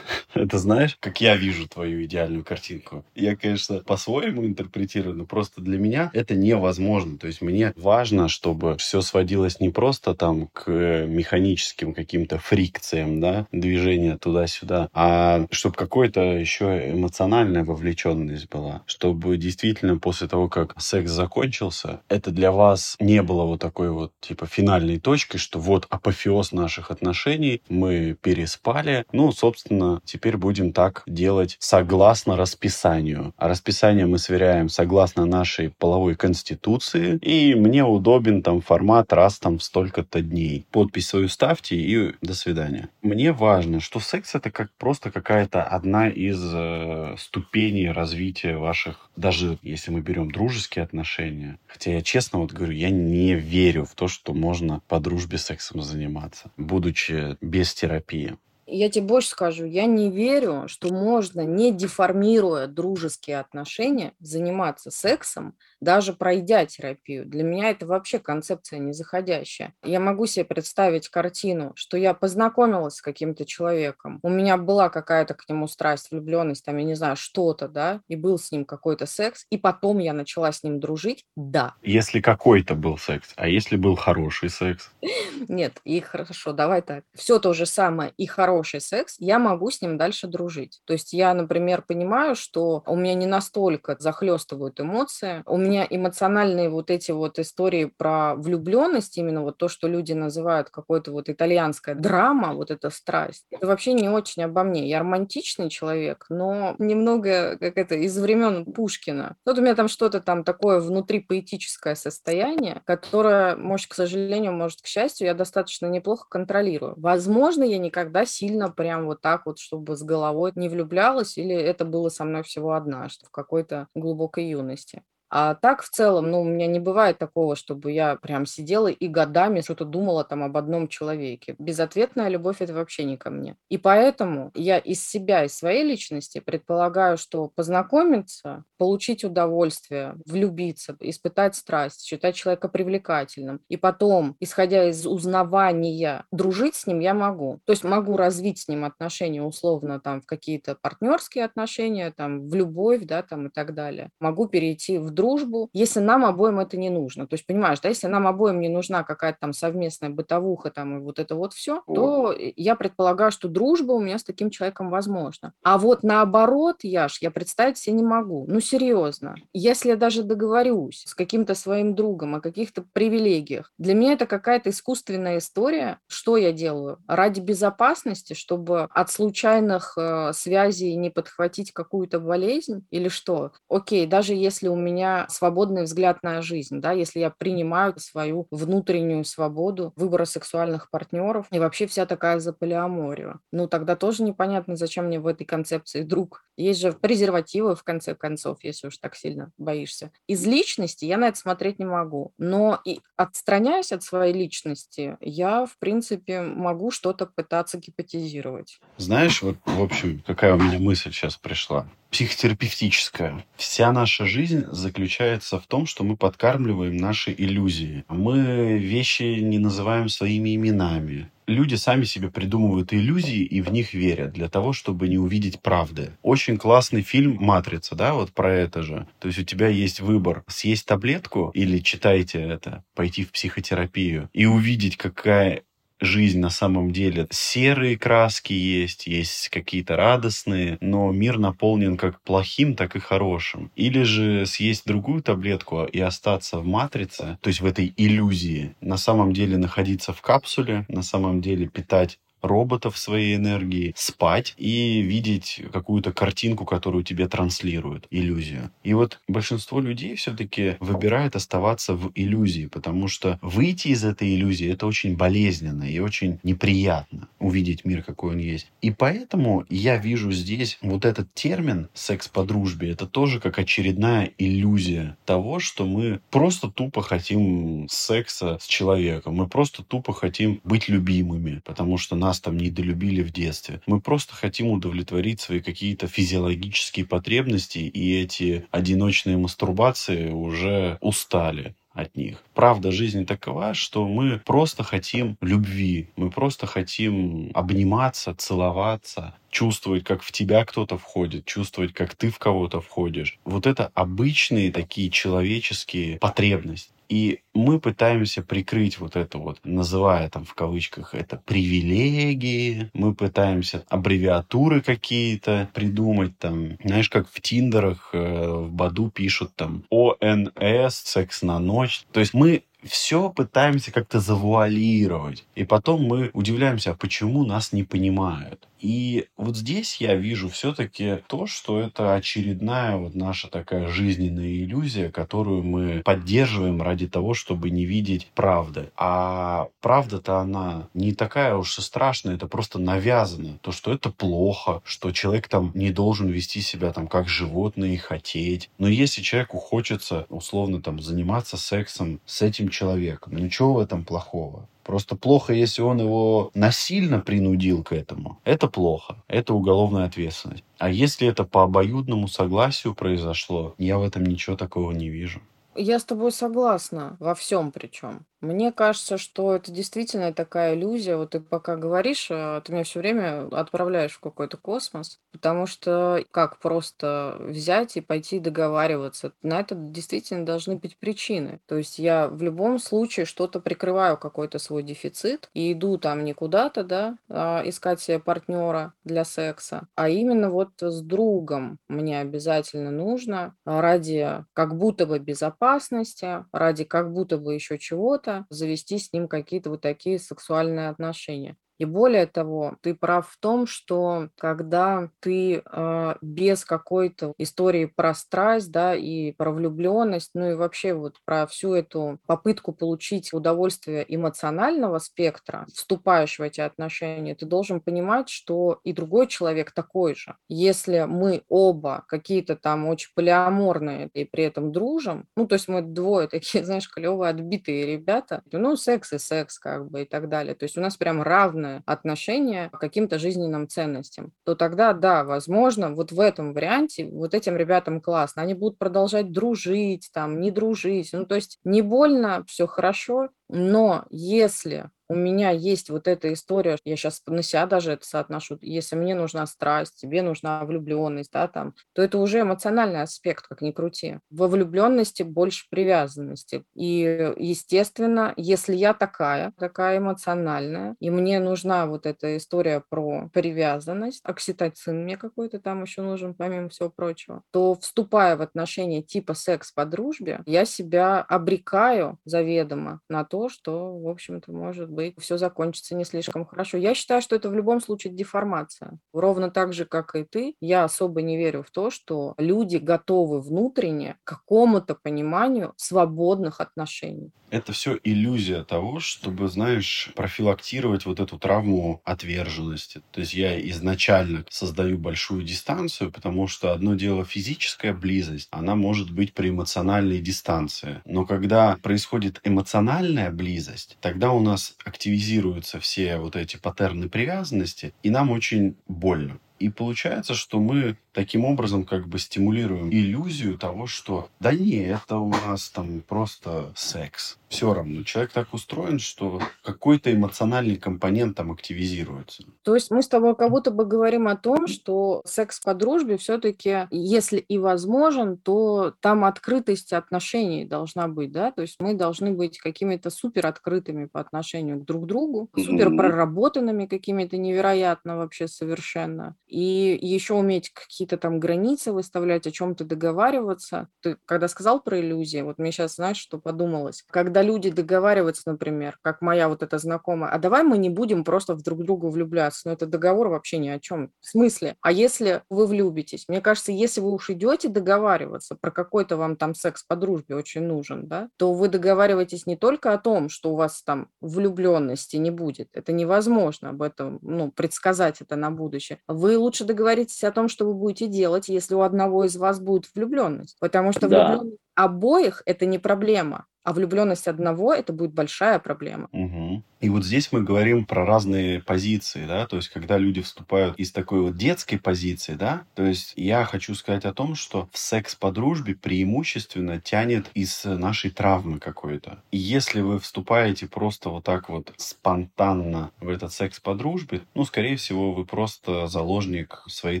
[0.34, 3.04] Это знаешь, как я вижу твою идеальную картинку?
[3.14, 7.18] Я, конечно, по-своему интерпретирую, но просто для меня это невозможно.
[7.18, 13.46] То есть мне важно, чтобы все сводилось не просто там к механическим каким-то фрикциям, да,
[13.52, 18.82] движения туда-сюда, а чтобы какой-то еще эмоциональная вовлеченность была.
[18.86, 24.12] Чтобы действительно после того, как секс закончился, это для вас не было вот такой вот,
[24.20, 29.04] типа, финальной точкой, что вот апофеоз наших отношений, мы переспали.
[29.12, 33.32] Ну, собственно, теперь будем так делать согласно расписанию.
[33.36, 39.58] А расписание мы сверяем согласно нашей половой конституции, и мне удобен там формат раз там
[39.58, 40.66] в столько-то дней.
[40.72, 42.88] Подпись свою ставьте и до свидания.
[43.00, 49.58] Мне важно, что секс это как просто какая-то одна из э, ступеней развития ваших, даже
[49.62, 51.58] если мы берем дружеские отношения.
[51.68, 55.82] Хотя я честно вот говорю, я не верю в то, что можно по дружбе сексом
[55.82, 58.38] заниматься, будучи без терапии.
[58.74, 65.56] Я тебе больше скажу, я не верю, что можно, не деформируя дружеские отношения, заниматься сексом,
[65.78, 67.26] даже пройдя терапию.
[67.26, 69.74] Для меня это вообще концепция незаходящая.
[69.84, 75.34] Я могу себе представить картину, что я познакомилась с каким-то человеком, у меня была какая-то
[75.34, 79.04] к нему страсть, влюбленность, там, я не знаю, что-то, да, и был с ним какой-то
[79.04, 81.74] секс, и потом я начала с ним дружить, да.
[81.82, 84.90] Если какой-то был секс, а если был хороший секс?
[85.48, 87.04] Нет, и хорошо, давай так.
[87.14, 90.80] Все то же самое и хороший секс, я могу с ним дальше дружить.
[90.84, 96.70] То есть я, например, понимаю, что у меня не настолько захлестывают эмоции, у меня эмоциональные
[96.70, 101.94] вот эти вот истории про влюбленность, именно вот то, что люди называют какой-то вот итальянская
[101.94, 104.88] драма, вот эта страсть, это вообще не очень обо мне.
[104.88, 109.36] Я романтичный человек, но немного как это из времен Пушкина.
[109.44, 114.82] Вот у меня там что-то там такое внутри поэтическое состояние, которое, может, к сожалению, может,
[114.82, 116.94] к счастью, я достаточно неплохо контролирую.
[116.96, 121.84] Возможно, я никогда сильно прям вот так вот, чтобы с головой не влюблялась, или это
[121.84, 125.02] было со мной всего однажды в какой-то глубокой юности.
[125.34, 129.08] А так в целом, ну, у меня не бывает такого, чтобы я прям сидела и
[129.08, 131.54] годами что-то думала там об одном человеке.
[131.58, 133.56] Безответная любовь– это вообще не ко мне.
[133.70, 141.54] И поэтому я из себя, из своей личности предполагаю, что познакомиться, получить удовольствие, влюбиться, испытать
[141.54, 147.60] страсть, считать человека привлекательным, и потом, исходя из узнавания, дружить с ним я могу.
[147.64, 152.54] То есть могу развить с ним отношения условно там в какие-то партнерские отношения, там в
[152.54, 154.10] любовь, да, там и так далее.
[154.20, 157.26] Могу перейти в дружбу, если нам обоим это не нужно.
[157.26, 161.00] То есть, понимаешь, да, если нам обоим не нужна какая-то там совместная бытовуха там и
[161.00, 165.52] вот это вот все, то я предполагаю, что дружба у меня с таким человеком возможна.
[165.62, 168.46] А вот наоборот, Яш, я представить себе не могу.
[168.48, 169.36] Ну, серьезно.
[169.52, 174.70] Если я даже договорюсь с каким-то своим другом о каких-то привилегиях, для меня это какая-то
[174.70, 175.98] искусственная история.
[176.08, 176.98] Что я делаю?
[177.06, 183.52] Ради безопасности, чтобы от случайных э, связей не подхватить какую-то болезнь или что?
[183.68, 189.24] Окей, даже если у меня свободный взгляд на жизнь, да, если я принимаю свою внутреннюю
[189.24, 193.40] свободу выбора сексуальных партнеров и вообще вся такая за полиаморию.
[193.52, 196.44] Ну, тогда тоже непонятно, зачем мне в этой концепции друг.
[196.56, 200.10] Есть же презервативы, в конце концов, если уж так сильно боишься.
[200.26, 202.32] Из личности я на это смотреть не могу.
[202.38, 208.80] Но и отстраняясь от своей личности, я, в принципе, могу что-то пытаться гипотезировать.
[208.96, 213.44] Знаешь, вот, в общем, какая у меня мысль сейчас пришла психотерапевтическая.
[213.56, 214.66] Вся наша жизнь
[215.02, 218.04] заключается в том, что мы подкармливаем наши иллюзии.
[218.08, 221.28] Мы вещи не называем своими именами.
[221.48, 226.12] Люди сами себе придумывают иллюзии и в них верят для того, чтобы не увидеть правды.
[226.22, 229.08] Очень классный фильм «Матрица», да, вот про это же.
[229.18, 234.46] То есть у тебя есть выбор съесть таблетку или читайте это, пойти в психотерапию и
[234.46, 235.64] увидеть, какая
[236.02, 242.74] жизнь на самом деле серые краски есть, есть какие-то радостные, но мир наполнен как плохим,
[242.74, 243.70] так и хорошим.
[243.76, 248.96] Или же съесть другую таблетку и остаться в матрице, то есть в этой иллюзии, на
[248.96, 255.62] самом деле находиться в капсуле, на самом деле питать роботов своей энергии, спать и видеть
[255.72, 258.70] какую-то картинку, которую тебе транслируют, иллюзию.
[258.82, 264.70] И вот большинство людей все-таки выбирает оставаться в иллюзии, потому что выйти из этой иллюзии
[264.70, 268.70] это очень болезненно и очень неприятно увидеть мир, какой он есть.
[268.80, 274.30] И поэтому я вижу здесь вот этот термин секс по дружбе, это тоже как очередная
[274.38, 280.88] иллюзия того, что мы просто тупо хотим секса с человеком, мы просто тупо хотим быть
[280.88, 283.82] любимыми, потому что нас нас там недолюбили в детстве.
[283.86, 292.16] Мы просто хотим удовлетворить свои какие-то физиологические потребности, и эти одиночные мастурбации уже устали от
[292.16, 292.42] них.
[292.54, 300.22] Правда жизни такова, что мы просто хотим любви, мы просто хотим обниматься, целоваться, чувствовать, как
[300.22, 303.38] в тебя кто-то входит, чувствовать, как ты в кого-то входишь.
[303.44, 306.92] Вот это обычные такие человеческие потребности.
[307.08, 313.84] И мы пытаемся прикрыть вот это вот, называя там в кавычках это привилегии, мы пытаемся
[313.88, 321.42] аббревиатуры какие-то придумать там, знаешь, как в Тиндерах, э, в Баду пишут там ОНС, секс
[321.42, 322.04] на ночь.
[322.12, 325.44] То есть мы все пытаемся как-то завуалировать.
[325.54, 328.66] И потом мы удивляемся, а почему нас не понимают.
[328.82, 335.08] И вот здесь я вижу все-таки то, что это очередная вот наша такая жизненная иллюзия,
[335.08, 338.90] которую мы поддерживаем ради того, чтобы не видеть правды.
[338.96, 343.58] А правда-то она не такая уж и страшная, это просто навязано.
[343.62, 347.96] То, что это плохо, что человек там не должен вести себя там как животное и
[347.96, 348.68] хотеть.
[348.78, 354.68] Но если человеку хочется условно там заниматься сексом с этим человеком, ничего в этом плохого.
[354.84, 358.40] Просто плохо, если он его насильно принудил к этому.
[358.44, 359.22] Это плохо.
[359.28, 360.64] Это уголовная ответственность.
[360.78, 365.40] А если это по обоюдному согласию произошло, я в этом ничего такого не вижу.
[365.74, 368.26] Я с тобой согласна во всем причем.
[368.42, 371.16] Мне кажется, что это действительно такая иллюзия.
[371.16, 376.24] Вот ты пока говоришь, а ты меня все время отправляешь в какой-то космос, потому что
[376.32, 379.32] как просто взять и пойти договариваться?
[379.42, 381.60] На это действительно должны быть причины.
[381.66, 386.32] То есть я в любом случае что-то прикрываю, какой-то свой дефицит, и иду там не
[386.32, 392.90] куда-то, да, а искать себе партнера для секса, а именно вот с другом мне обязательно
[392.90, 399.28] нужно ради как будто бы безопасности, ради как будто бы еще чего-то, завести с ним
[399.28, 401.56] какие-то вот такие сексуальные отношения.
[401.82, 408.14] И более того, ты прав в том, что когда ты э, без какой-то истории про
[408.14, 414.04] страсть, да, и про влюбленность, ну и вообще вот про всю эту попытку получить удовольствие
[414.06, 420.36] эмоционального спектра, вступаешь в эти отношения, ты должен понимать, что и другой человек такой же.
[420.48, 425.82] Если мы оба какие-то там очень полиаморные и при этом дружим, ну то есть мы
[425.82, 430.54] двое такие, знаешь, клевые, отбитые ребята, ну секс и секс как бы и так далее.
[430.54, 435.24] То есть у нас прям равные разное отношение к каким-то жизненным ценностям, то тогда, да,
[435.24, 438.42] возможно, вот в этом варианте вот этим ребятам классно.
[438.42, 441.10] Они будут продолжать дружить, там, не дружить.
[441.12, 446.78] Ну, то есть не больно, все хорошо, но если у меня есть вот эта история,
[446.84, 451.48] я сейчас на себя даже это соотношу, если мне нужна страсть, тебе нужна влюбленность, да,
[451.48, 454.18] там, то это уже эмоциональный аспект, как ни крути.
[454.30, 456.64] Во влюбленности больше привязанности.
[456.74, 464.20] И, естественно, если я такая, такая эмоциональная, и мне нужна вот эта история про привязанность,
[464.24, 469.72] окситоцин мне какой-то там еще нужен, помимо всего прочего, то, вступая в отношения типа секс
[469.72, 475.36] по дружбе, я себя обрекаю заведомо на то, что, в общем-то, может быть быть, все
[475.38, 476.78] закончится не слишком хорошо.
[476.78, 478.98] Я считаю, что это в любом случае деформация.
[479.12, 483.40] Ровно так же, как и ты, я особо не верю в то, что люди готовы
[483.40, 487.32] внутренне к какому-то пониманию свободных отношений.
[487.50, 493.02] Это все иллюзия того, чтобы, знаешь, профилактировать вот эту травму отверженности.
[493.10, 499.10] То есть я изначально создаю большую дистанцию, потому что одно дело физическая близость, она может
[499.10, 501.02] быть при эмоциональной дистанции.
[501.04, 508.10] Но когда происходит эмоциональная близость, тогда у нас активизируются все вот эти паттерны привязанности, и
[508.10, 509.38] нам очень больно.
[509.58, 515.16] И получается, что мы таким образом как бы стимулируем иллюзию того, что да не, это
[515.16, 517.38] у нас там просто секс.
[517.52, 518.02] Все равно.
[518.02, 522.44] Человек так устроен, что какой-то эмоциональный компонент там активизируется.
[522.62, 526.16] То есть мы с тобой как будто бы говорим о том, что секс по дружбе
[526.16, 531.52] все-таки, если и возможен, то там открытость отношений должна быть, да?
[531.52, 536.86] То есть мы должны быть какими-то супер открытыми по отношению к друг другу, супер проработанными
[536.86, 539.36] какими-то невероятно вообще совершенно.
[539.46, 543.88] И еще уметь какие-то там границы выставлять, о чем-то договариваться.
[544.00, 547.04] Ты когда сказал про иллюзии, вот мне сейчас, знаешь, что подумалось.
[547.10, 551.54] Когда люди договариваются, например, как моя вот эта знакомая, а давай мы не будем просто
[551.54, 554.10] в друг друга влюбляться, но это договор вообще ни о чем.
[554.20, 554.76] В смысле?
[554.80, 556.26] А если вы влюбитесь?
[556.28, 560.62] Мне кажется, если вы уж идете договариваться про какой-то вам там секс по дружбе очень
[560.62, 565.30] нужен, да, то вы договариваетесь не только о том, что у вас там влюбленности не
[565.30, 565.68] будет.
[565.72, 568.98] Это невозможно об этом, ну, предсказать это на будущее.
[569.08, 572.86] Вы лучше договоритесь о том, что вы будете делать, если у одного из вас будет
[572.94, 573.56] влюбленность.
[573.60, 574.28] Потому что да.
[574.28, 576.46] влюбленность обоих это не проблема.
[576.64, 579.08] А влюбленность одного это будет большая проблема.
[579.12, 579.64] Угу.
[579.80, 583.90] И вот здесь мы говорим про разные позиции, да, то есть когда люди вступают из
[583.90, 588.14] такой вот детской позиции, да, то есть я хочу сказать о том, что в секс
[588.14, 592.22] по дружбе преимущественно тянет из нашей травмы какой-то.
[592.30, 597.44] И если вы вступаете просто вот так вот спонтанно в этот секс по дружбе, ну,
[597.44, 600.00] скорее всего, вы просто заложник своей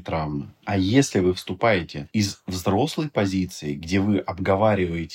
[0.00, 0.46] травмы.
[0.64, 4.61] А если вы вступаете из взрослой позиции, где вы обговариваете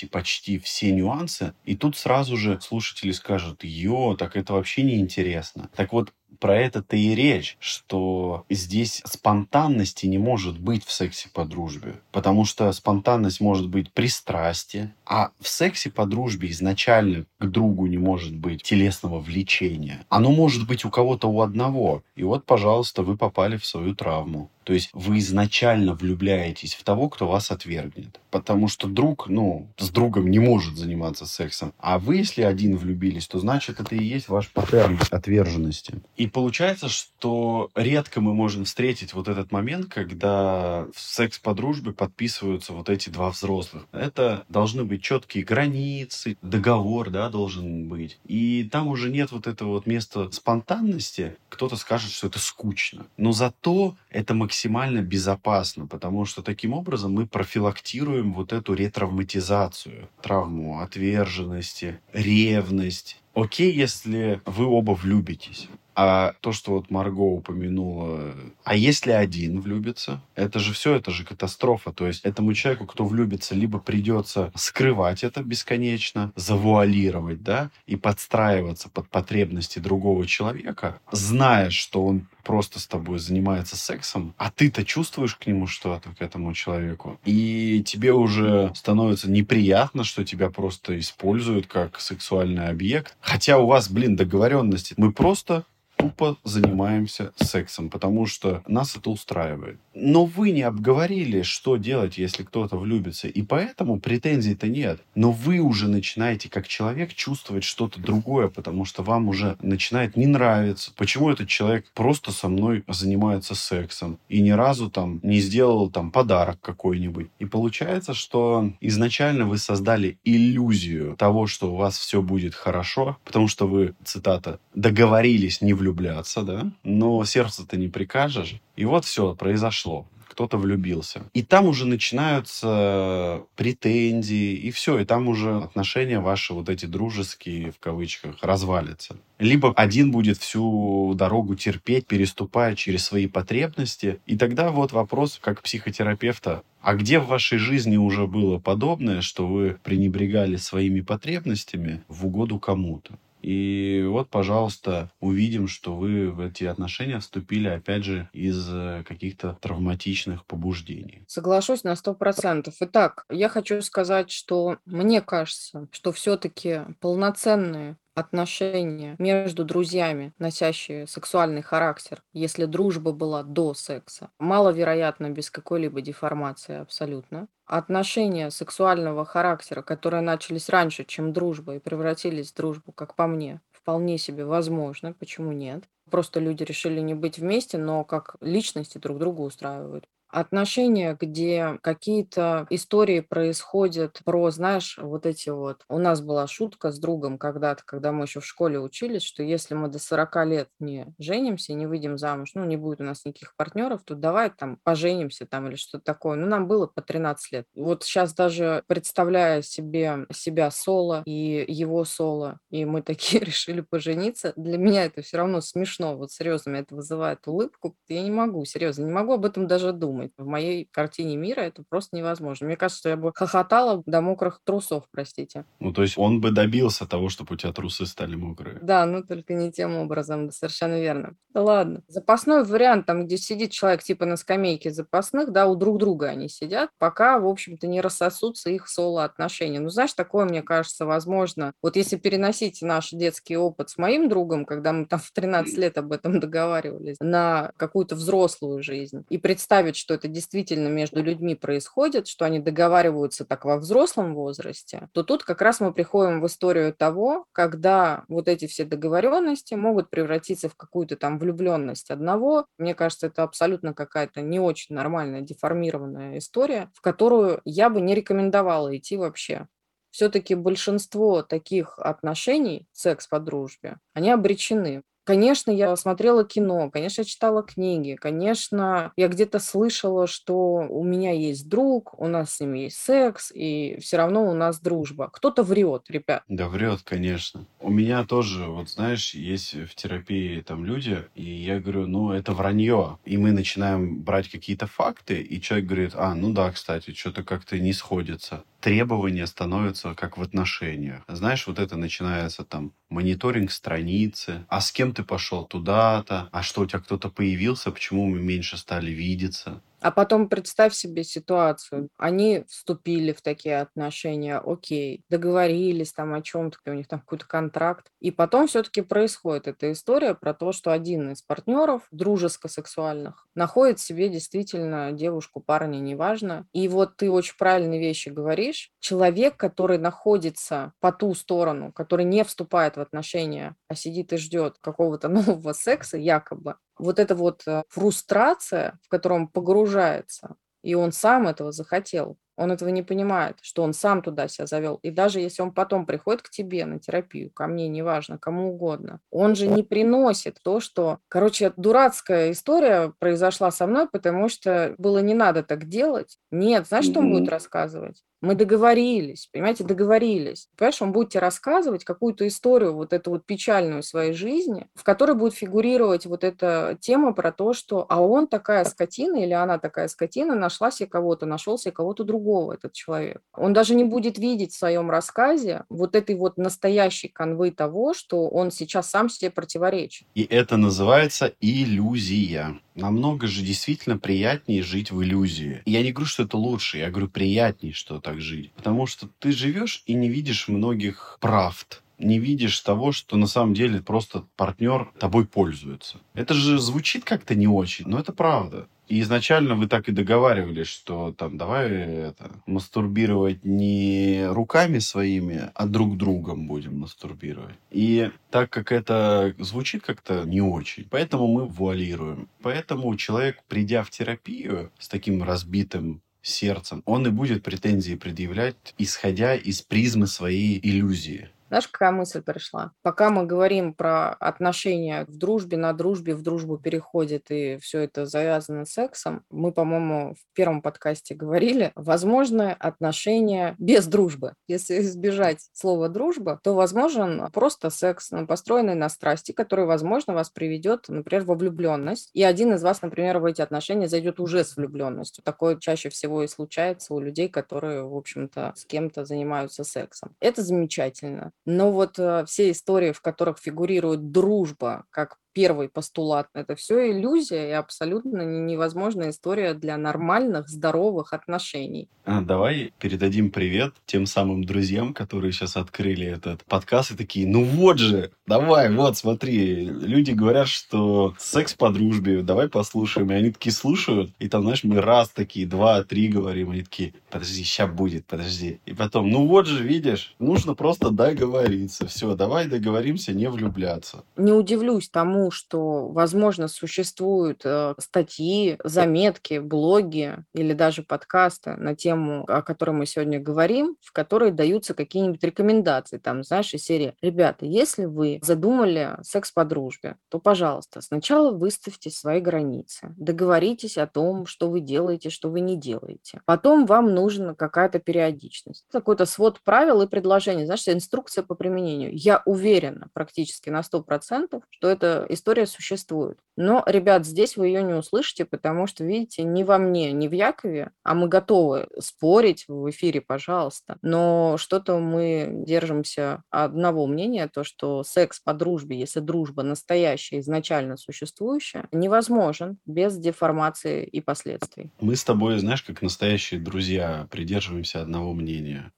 [0.06, 5.70] почти все нюансы, и тут сразу же слушатели скажут, ё, так это вообще не интересно.
[5.76, 11.46] Так вот, про это-то и речь, что здесь спонтанности не может быть в сексе по
[11.46, 11.96] дружбе.
[12.12, 17.98] Потому что спонтанность может быть пристрастие, а в сексе по дружбе изначально к другу не
[17.98, 20.06] может быть телесного влечения.
[20.10, 22.04] Оно может быть у кого-то у одного.
[22.16, 24.50] И вот, пожалуйста, вы попали в свою травму.
[24.68, 28.20] То есть вы изначально влюбляетесь в того, кто вас отвергнет.
[28.32, 31.74] Потому что друг, ну, с другом не может заниматься сексом.
[31.80, 36.02] А вы, если один влюбились, то значит это и есть ваш паттерн отверженности.
[36.18, 41.94] И получается, что редко мы можем встретить вот этот момент, когда в секс по дружбе
[41.94, 43.86] подписываются вот эти два взрослых.
[43.92, 48.18] Это должны быть четкие границы, договор, да, должен быть.
[48.26, 51.36] И там уже нет вот этого вот места спонтанности.
[51.50, 53.06] Кто-то скажет, что это скучно.
[53.18, 60.80] Но зато это максимально безопасно, потому что таким образом мы профилактируем вот эту ретравматизацию, травму
[60.80, 63.22] отверженности, ревность.
[63.36, 65.70] Окей, если вы оба влюбитесь.
[66.00, 71.26] А то, что вот Марго упомянула, а если один влюбится, это же все, это же
[71.26, 71.92] катастрофа.
[71.92, 78.90] То есть этому человеку, кто влюбится, либо придется скрывать это бесконечно, завуалировать, да, и подстраиваться
[78.90, 85.36] под потребности другого человека, зная, что он просто с тобой занимается сексом, а ты-то чувствуешь
[85.36, 91.66] к нему что-то, к этому человеку, и тебе уже становится неприятно, что тебя просто используют
[91.66, 93.18] как сексуальный объект.
[93.20, 94.94] Хотя у вас, блин, договоренности.
[94.96, 95.66] Мы просто
[95.98, 99.80] тупо занимаемся сексом, потому что нас это устраивает.
[99.94, 105.02] Но вы не обговорили, что делать, если кто-то влюбится, и поэтому претензий-то нет.
[105.16, 110.28] Но вы уже начинаете как человек чувствовать что-то другое, потому что вам уже начинает не
[110.28, 115.90] нравиться, почему этот человек просто со мной занимается сексом и ни разу там не сделал
[115.90, 117.28] там подарок какой-нибудь.
[117.40, 123.48] И получается, что изначально вы создали иллюзию того, что у вас все будет хорошо, потому
[123.48, 128.56] что вы, цитата, договорились не влюбляться влюбляться, да, но сердце-то не прикажешь.
[128.76, 131.24] И вот все, произошло кто-то влюбился.
[131.34, 137.72] И там уже начинаются претензии, и все, и там уже отношения ваши, вот эти дружеские,
[137.72, 139.16] в кавычках, развалятся.
[139.40, 144.20] Либо один будет всю дорогу терпеть, переступая через свои потребности.
[144.28, 149.48] И тогда вот вопрос, как психотерапевта, а где в вашей жизни уже было подобное, что
[149.48, 153.18] вы пренебрегали своими потребностями в угоду кому-то?
[153.42, 159.58] И вот, пожалуйста, увидим, что вы в эти отношения вступили, опять же, из э, каких-то
[159.62, 161.24] травматичных побуждений.
[161.28, 162.76] Соглашусь на сто процентов.
[162.80, 171.62] Итак, я хочу сказать, что мне кажется, что все-таки полноценные отношения между друзьями, носящие сексуальный
[171.62, 177.48] характер, если дружба была до секса, маловероятно без какой-либо деформации абсолютно.
[177.68, 183.62] Отношения сексуального характера, которые начались раньше, чем дружба, и превратились в дружбу, как по мне,
[183.72, 185.84] вполне себе возможно, почему нет.
[186.10, 190.08] Просто люди решили не быть вместе, но как личности друг друга устраивают.
[190.30, 195.84] Отношения, где какие-то истории происходят про, знаешь, вот эти вот...
[195.90, 199.74] У нас была шутка с другом когда-то, когда мы еще в школе учились, что если
[199.74, 203.56] мы до 40 лет не женимся, не выйдем замуж, ну, не будет у нас никаких
[203.56, 206.38] партнеров, то давай там поженимся там или что-то такое.
[206.38, 207.66] Ну, нам было по 13 лет.
[207.76, 214.54] Вот сейчас даже представляя себе себя соло и его соло, и мы такие решили пожениться,
[214.56, 216.18] для меня это все равно смешно.
[216.18, 217.96] Вот серьезно, меня это вызывает улыбку.
[218.08, 220.17] Я не могу, серьезно, не могу об этом даже думать.
[220.38, 222.68] В моей картине мира это просто невозможно.
[222.68, 225.66] Мне кажется, что я бы хохотала до мокрых трусов, простите.
[225.80, 228.80] Ну, то есть он бы добился того, чтобы у тебя трусы стали мокрые.
[228.82, 231.36] Да, ну только не тем образом, совершенно верно.
[231.54, 232.04] Да ладно.
[232.08, 236.50] Запасной вариант, там, где сидит человек типа на скамейке запасных, да, у друг друга они
[236.50, 239.80] сидят, пока, в общем-то, не рассосутся их соло-отношения.
[239.80, 241.74] Ну, знаешь, такое, мне кажется, возможно.
[241.82, 245.98] Вот если переносить наш детский опыт с моим другом, когда мы там в 13 лет
[245.98, 252.30] об этом договаривались, на какую-то взрослую жизнь, и представить, что это действительно между людьми происходит,
[252.30, 256.94] что они договариваются так во взрослом возрасте, то тут как раз мы приходим в историю
[256.94, 262.68] того, когда вот эти все договоренности могут превратиться в какую-то там влюбленность одного.
[262.78, 268.16] Мне кажется, это абсолютно какая-то не очень нормальная, деформированная история, в которую я бы не
[268.16, 269.68] рекомендовала идти вообще
[270.12, 275.04] все-таки большинство таких отношений, секс по дружбе, они обречены.
[275.28, 280.56] Конечно, я смотрела кино, конечно, я читала книги, конечно, я где-то слышала, что
[280.90, 284.80] у меня есть друг, у нас с ним есть секс, и все равно у нас
[284.80, 285.30] дружба.
[285.34, 286.44] Кто-то врет, ребят.
[286.48, 287.66] Да врет, конечно.
[287.82, 292.54] У меня тоже, вот знаешь, есть в терапии там люди, и я говорю, ну это
[292.54, 293.20] вранье.
[293.26, 297.78] И мы начинаем брать какие-то факты, и человек говорит, а, ну да, кстати, что-то как-то
[297.78, 301.24] не сходится требования становятся как в отношениях.
[301.28, 306.82] Знаешь, вот это начинается там мониторинг страницы, а с кем ты пошел туда-то, а что
[306.82, 309.82] у тебя кто-то появился, почему мы меньше стали видеться.
[310.00, 312.10] А потом представь себе ситуацию.
[312.18, 318.08] Они вступили в такие отношения, окей, договорились там о чем-то, у них там какой-то контракт.
[318.20, 324.30] И потом все-таки происходит эта история про то, что один из партнеров, дружеско-сексуальных, находит себе
[324.30, 326.68] действительно девушку, парня, неважно.
[326.74, 328.92] И вот ты очень правильные вещи говоришь.
[329.00, 334.78] Человек, который находится по ту сторону, который не вступает в отношения, а сидит и ждет
[334.80, 341.48] какого-то нового секса, якобы, вот эта вот э, фрустрация, в котором погружается, и он сам
[341.48, 345.00] этого захотел, он этого не понимает, что он сам туда себя завел.
[345.04, 349.20] И даже если он потом приходит к тебе на терапию, ко мне, неважно, кому угодно,
[349.30, 351.20] он же не приносит то, что...
[351.30, 356.38] Короче, дурацкая история произошла со мной, потому что было не надо так делать.
[356.52, 358.24] Нет, знаешь, что он будет рассказывать?
[358.42, 360.70] Мы договорились, понимаете, договорились.
[360.78, 365.36] Понимаешь, он будет тебе рассказывать какую-то историю, вот эту вот печальную своей жизни, в которой
[365.36, 370.08] будет фигурировать вот эта тема про то, что а он такая скотина или она такая
[370.08, 373.42] скотина, нашла себе кого-то, нашел себе кого-то другого этот человек.
[373.54, 378.48] Он даже не будет видеть в своем рассказе вот этой вот настоящей канвы того, что
[378.48, 380.28] он сейчас сам себе противоречит.
[380.36, 385.82] И это называется иллюзия намного же действительно приятнее жить в иллюзии.
[385.86, 388.72] Я не говорю, что это лучше, я говорю приятнее, что так жить.
[388.74, 393.74] Потому что ты живешь и не видишь многих правд не видишь того, что на самом
[393.74, 396.18] деле просто партнер тобой пользуется.
[396.34, 398.88] Это же звучит как-то не очень, но это правда.
[399.08, 405.86] И изначально вы так и договаривались, что там давай это, мастурбировать не руками своими, а
[405.86, 407.76] друг другом будем мастурбировать.
[407.90, 412.50] И так как это звучит как-то не очень, поэтому мы вуалируем.
[412.62, 419.56] Поэтому человек, придя в терапию с таким разбитым сердцем, он и будет претензии предъявлять, исходя
[419.56, 421.50] из призмы своей иллюзии.
[421.68, 422.92] Знаешь, какая мысль пришла?
[423.02, 428.26] Пока мы говорим про отношения в дружбе, на дружбе, в дружбу переходит, и все это
[428.26, 434.54] завязано сексом, мы, по-моему, в первом подкасте говорили, возможно, отношения без дружбы.
[434.68, 440.50] Если избежать слова «дружба», то возможен просто секс, ну, построенный на страсти, который, возможно, вас
[440.50, 442.30] приведет, например, во влюбленность.
[442.34, 445.44] И один из вас, например, в эти отношения зайдет уже с влюбленностью.
[445.44, 450.36] Такое чаще всего и случается у людей, которые, в общем-то, с кем-то занимаются сексом.
[450.40, 451.52] Это замечательно.
[451.68, 456.50] Но вот э, все истории, в которых фигурирует дружба как первый постулат.
[456.54, 462.10] Это все иллюзия и абсолютно невозможная история для нормальных, здоровых отношений.
[462.26, 467.64] А, давай передадим привет тем самым друзьям, которые сейчас открыли этот подкаст и такие, ну
[467.64, 469.86] вот же, давай, вот, смотри.
[469.86, 473.32] Люди говорят, что секс по дружбе, давай послушаем.
[473.32, 477.16] И они такие слушают, и там, знаешь, мы раз такие, два, три говорим, они такие,
[477.32, 478.80] подожди, сейчас будет, подожди.
[478.86, 482.08] И потом, ну вот же, видишь, нужно просто договориться договориться.
[482.08, 484.24] Все, давай договоримся не влюбляться.
[484.36, 492.46] Не удивлюсь тому, что, возможно, существуют э, статьи, заметки, блоги или даже подкасты на тему,
[492.48, 496.18] о которой мы сегодня говорим, в которой даются какие-нибудь рекомендации.
[496.18, 502.10] Там, знаешь, из серии «Ребята, если вы задумали секс по дружбе, то, пожалуйста, сначала выставьте
[502.10, 506.42] свои границы, договоритесь о том, что вы делаете, что вы не делаете.
[506.46, 508.86] Потом вам нужна какая-то периодичность.
[508.92, 512.12] Какой-то свод правил и предложений, знаешь, инструкция по применению.
[512.14, 516.38] Я уверена практически на 100%, что эта история существует.
[516.56, 520.34] Но, ребят, здесь вы ее не услышите, потому что, видите, не во мне, не в
[520.34, 523.98] Якове, а мы готовы спорить в эфире, пожалуйста.
[524.02, 530.98] Но что-то мы держимся одного мнения, то, что секс по дружбе, если дружба настоящая, изначально
[530.98, 534.92] существующая, невозможен без деформации и последствий.
[535.00, 538.92] Мы с тобой, знаешь, как настоящие друзья, придерживаемся одного мнения.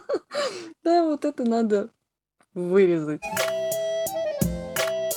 [0.84, 1.90] Да, вот это надо
[2.54, 3.20] вырезать.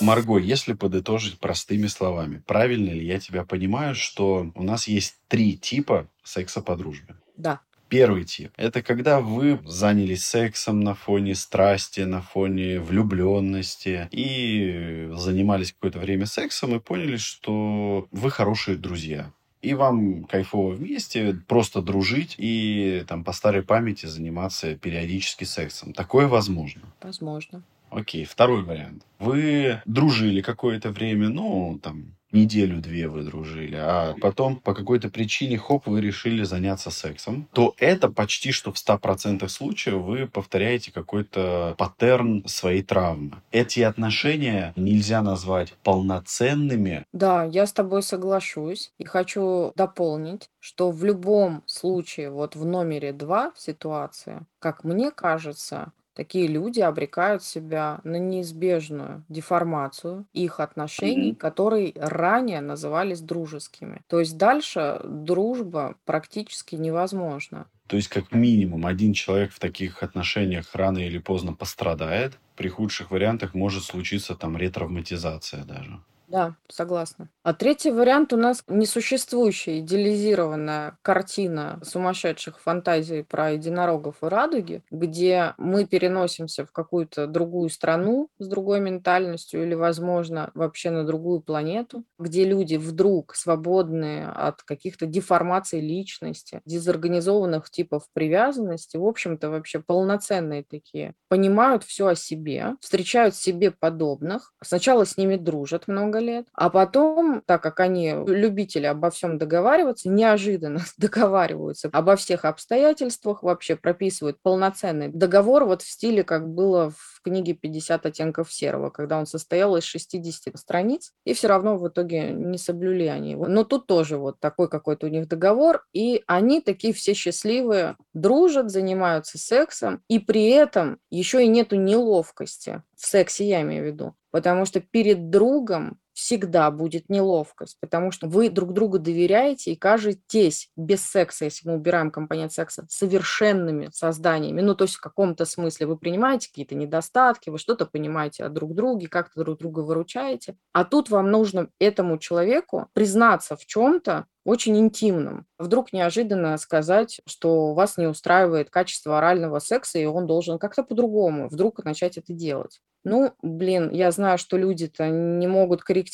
[0.02, 5.58] Марго, если подытожить простыми словами, правильно ли я тебя понимаю, что у нас есть три
[5.58, 7.16] типа секса по дружбе?
[7.38, 7.62] Да.
[7.90, 15.74] Первый тип– это когда вы занялись сексом на фоне страсти, на фоне влюбленности и занимались
[15.74, 19.34] какое-то время сексом и поняли, что вы хорошие друзья.
[19.62, 25.94] И вам кайфово вместе просто дружить и там по старой памяти заниматься периодически сексом.
[25.94, 26.82] Такое возможно.
[27.02, 27.62] Возможно.
[27.90, 29.06] Окей, второй вариант.
[29.18, 35.88] Вы дружили какое-то время, ну, там, неделю-две вы дружили, а потом по какой-то причине, хоп,
[35.88, 42.44] вы решили заняться сексом, то это почти что в 100% случаев вы повторяете какой-то паттерн
[42.48, 43.42] своей травмы.
[43.52, 47.06] Эти отношения нельзя назвать полноценными.
[47.14, 53.14] Да, я с тобой соглашусь и хочу дополнить, что в любом случае, вот в номере
[53.14, 61.94] два ситуация, как мне кажется, Такие люди обрекают себя на неизбежную деформацию их отношений, которые
[61.96, 64.02] ранее назывались дружескими.
[64.08, 67.68] То есть дальше дружба практически невозможна.
[67.88, 72.38] То есть, как минимум, один человек в таких отношениях рано или поздно пострадает.
[72.58, 76.02] При худших вариантах может случиться там ретравматизация даже.
[76.32, 77.30] Да, согласна.
[77.42, 85.56] А третий вариант у нас несуществующая идеализированная картина сумасшедших фантазий про единорогов и радуги, где
[85.58, 92.04] мы переносимся в какую-то другую страну с другой ментальностью или, возможно, вообще на другую планету,
[92.20, 100.64] где люди вдруг свободные от каких-то деформаций личности, дезорганизованных типов привязанности, в общем-то, вообще полноценные
[100.64, 106.70] такие, понимают все о себе, встречают себе подобных, сначала с ними дружат много лет, а
[106.70, 114.38] потом, так как они любители обо всем договариваться, неожиданно договариваются обо всех обстоятельствах, вообще прописывают
[114.42, 119.76] полноценный договор вот в стиле, как было в книге «50 оттенков серого», когда он состоял
[119.76, 123.48] из 60 страниц, и все равно в итоге не соблюли они его.
[123.48, 128.72] Но тут тоже вот такой какой-то у них договор, и они такие все счастливые, дружат,
[128.72, 134.16] занимаются сексом, и при этом еще и нету неловкости в сексе, я имею в виду.
[134.32, 140.70] Потому что перед другом всегда будет неловкость, потому что вы друг другу доверяете и кажетесь
[140.76, 144.60] без секса, если мы убираем компонент секса, совершенными созданиями.
[144.60, 148.76] Ну, то есть в каком-то смысле вы принимаете какие-то недостатки, вы что-то понимаете о друг
[148.76, 150.58] друге, как-то друг друга выручаете.
[150.74, 155.46] А тут вам нужно этому человеку признаться в чем-то, очень интимным.
[155.58, 161.50] Вдруг неожиданно сказать, что вас не устраивает качество орального секса, и он должен как-то по-другому
[161.50, 162.82] вдруг начать это делать.
[163.04, 166.09] Ну, блин, я знаю, что люди-то не могут корректировать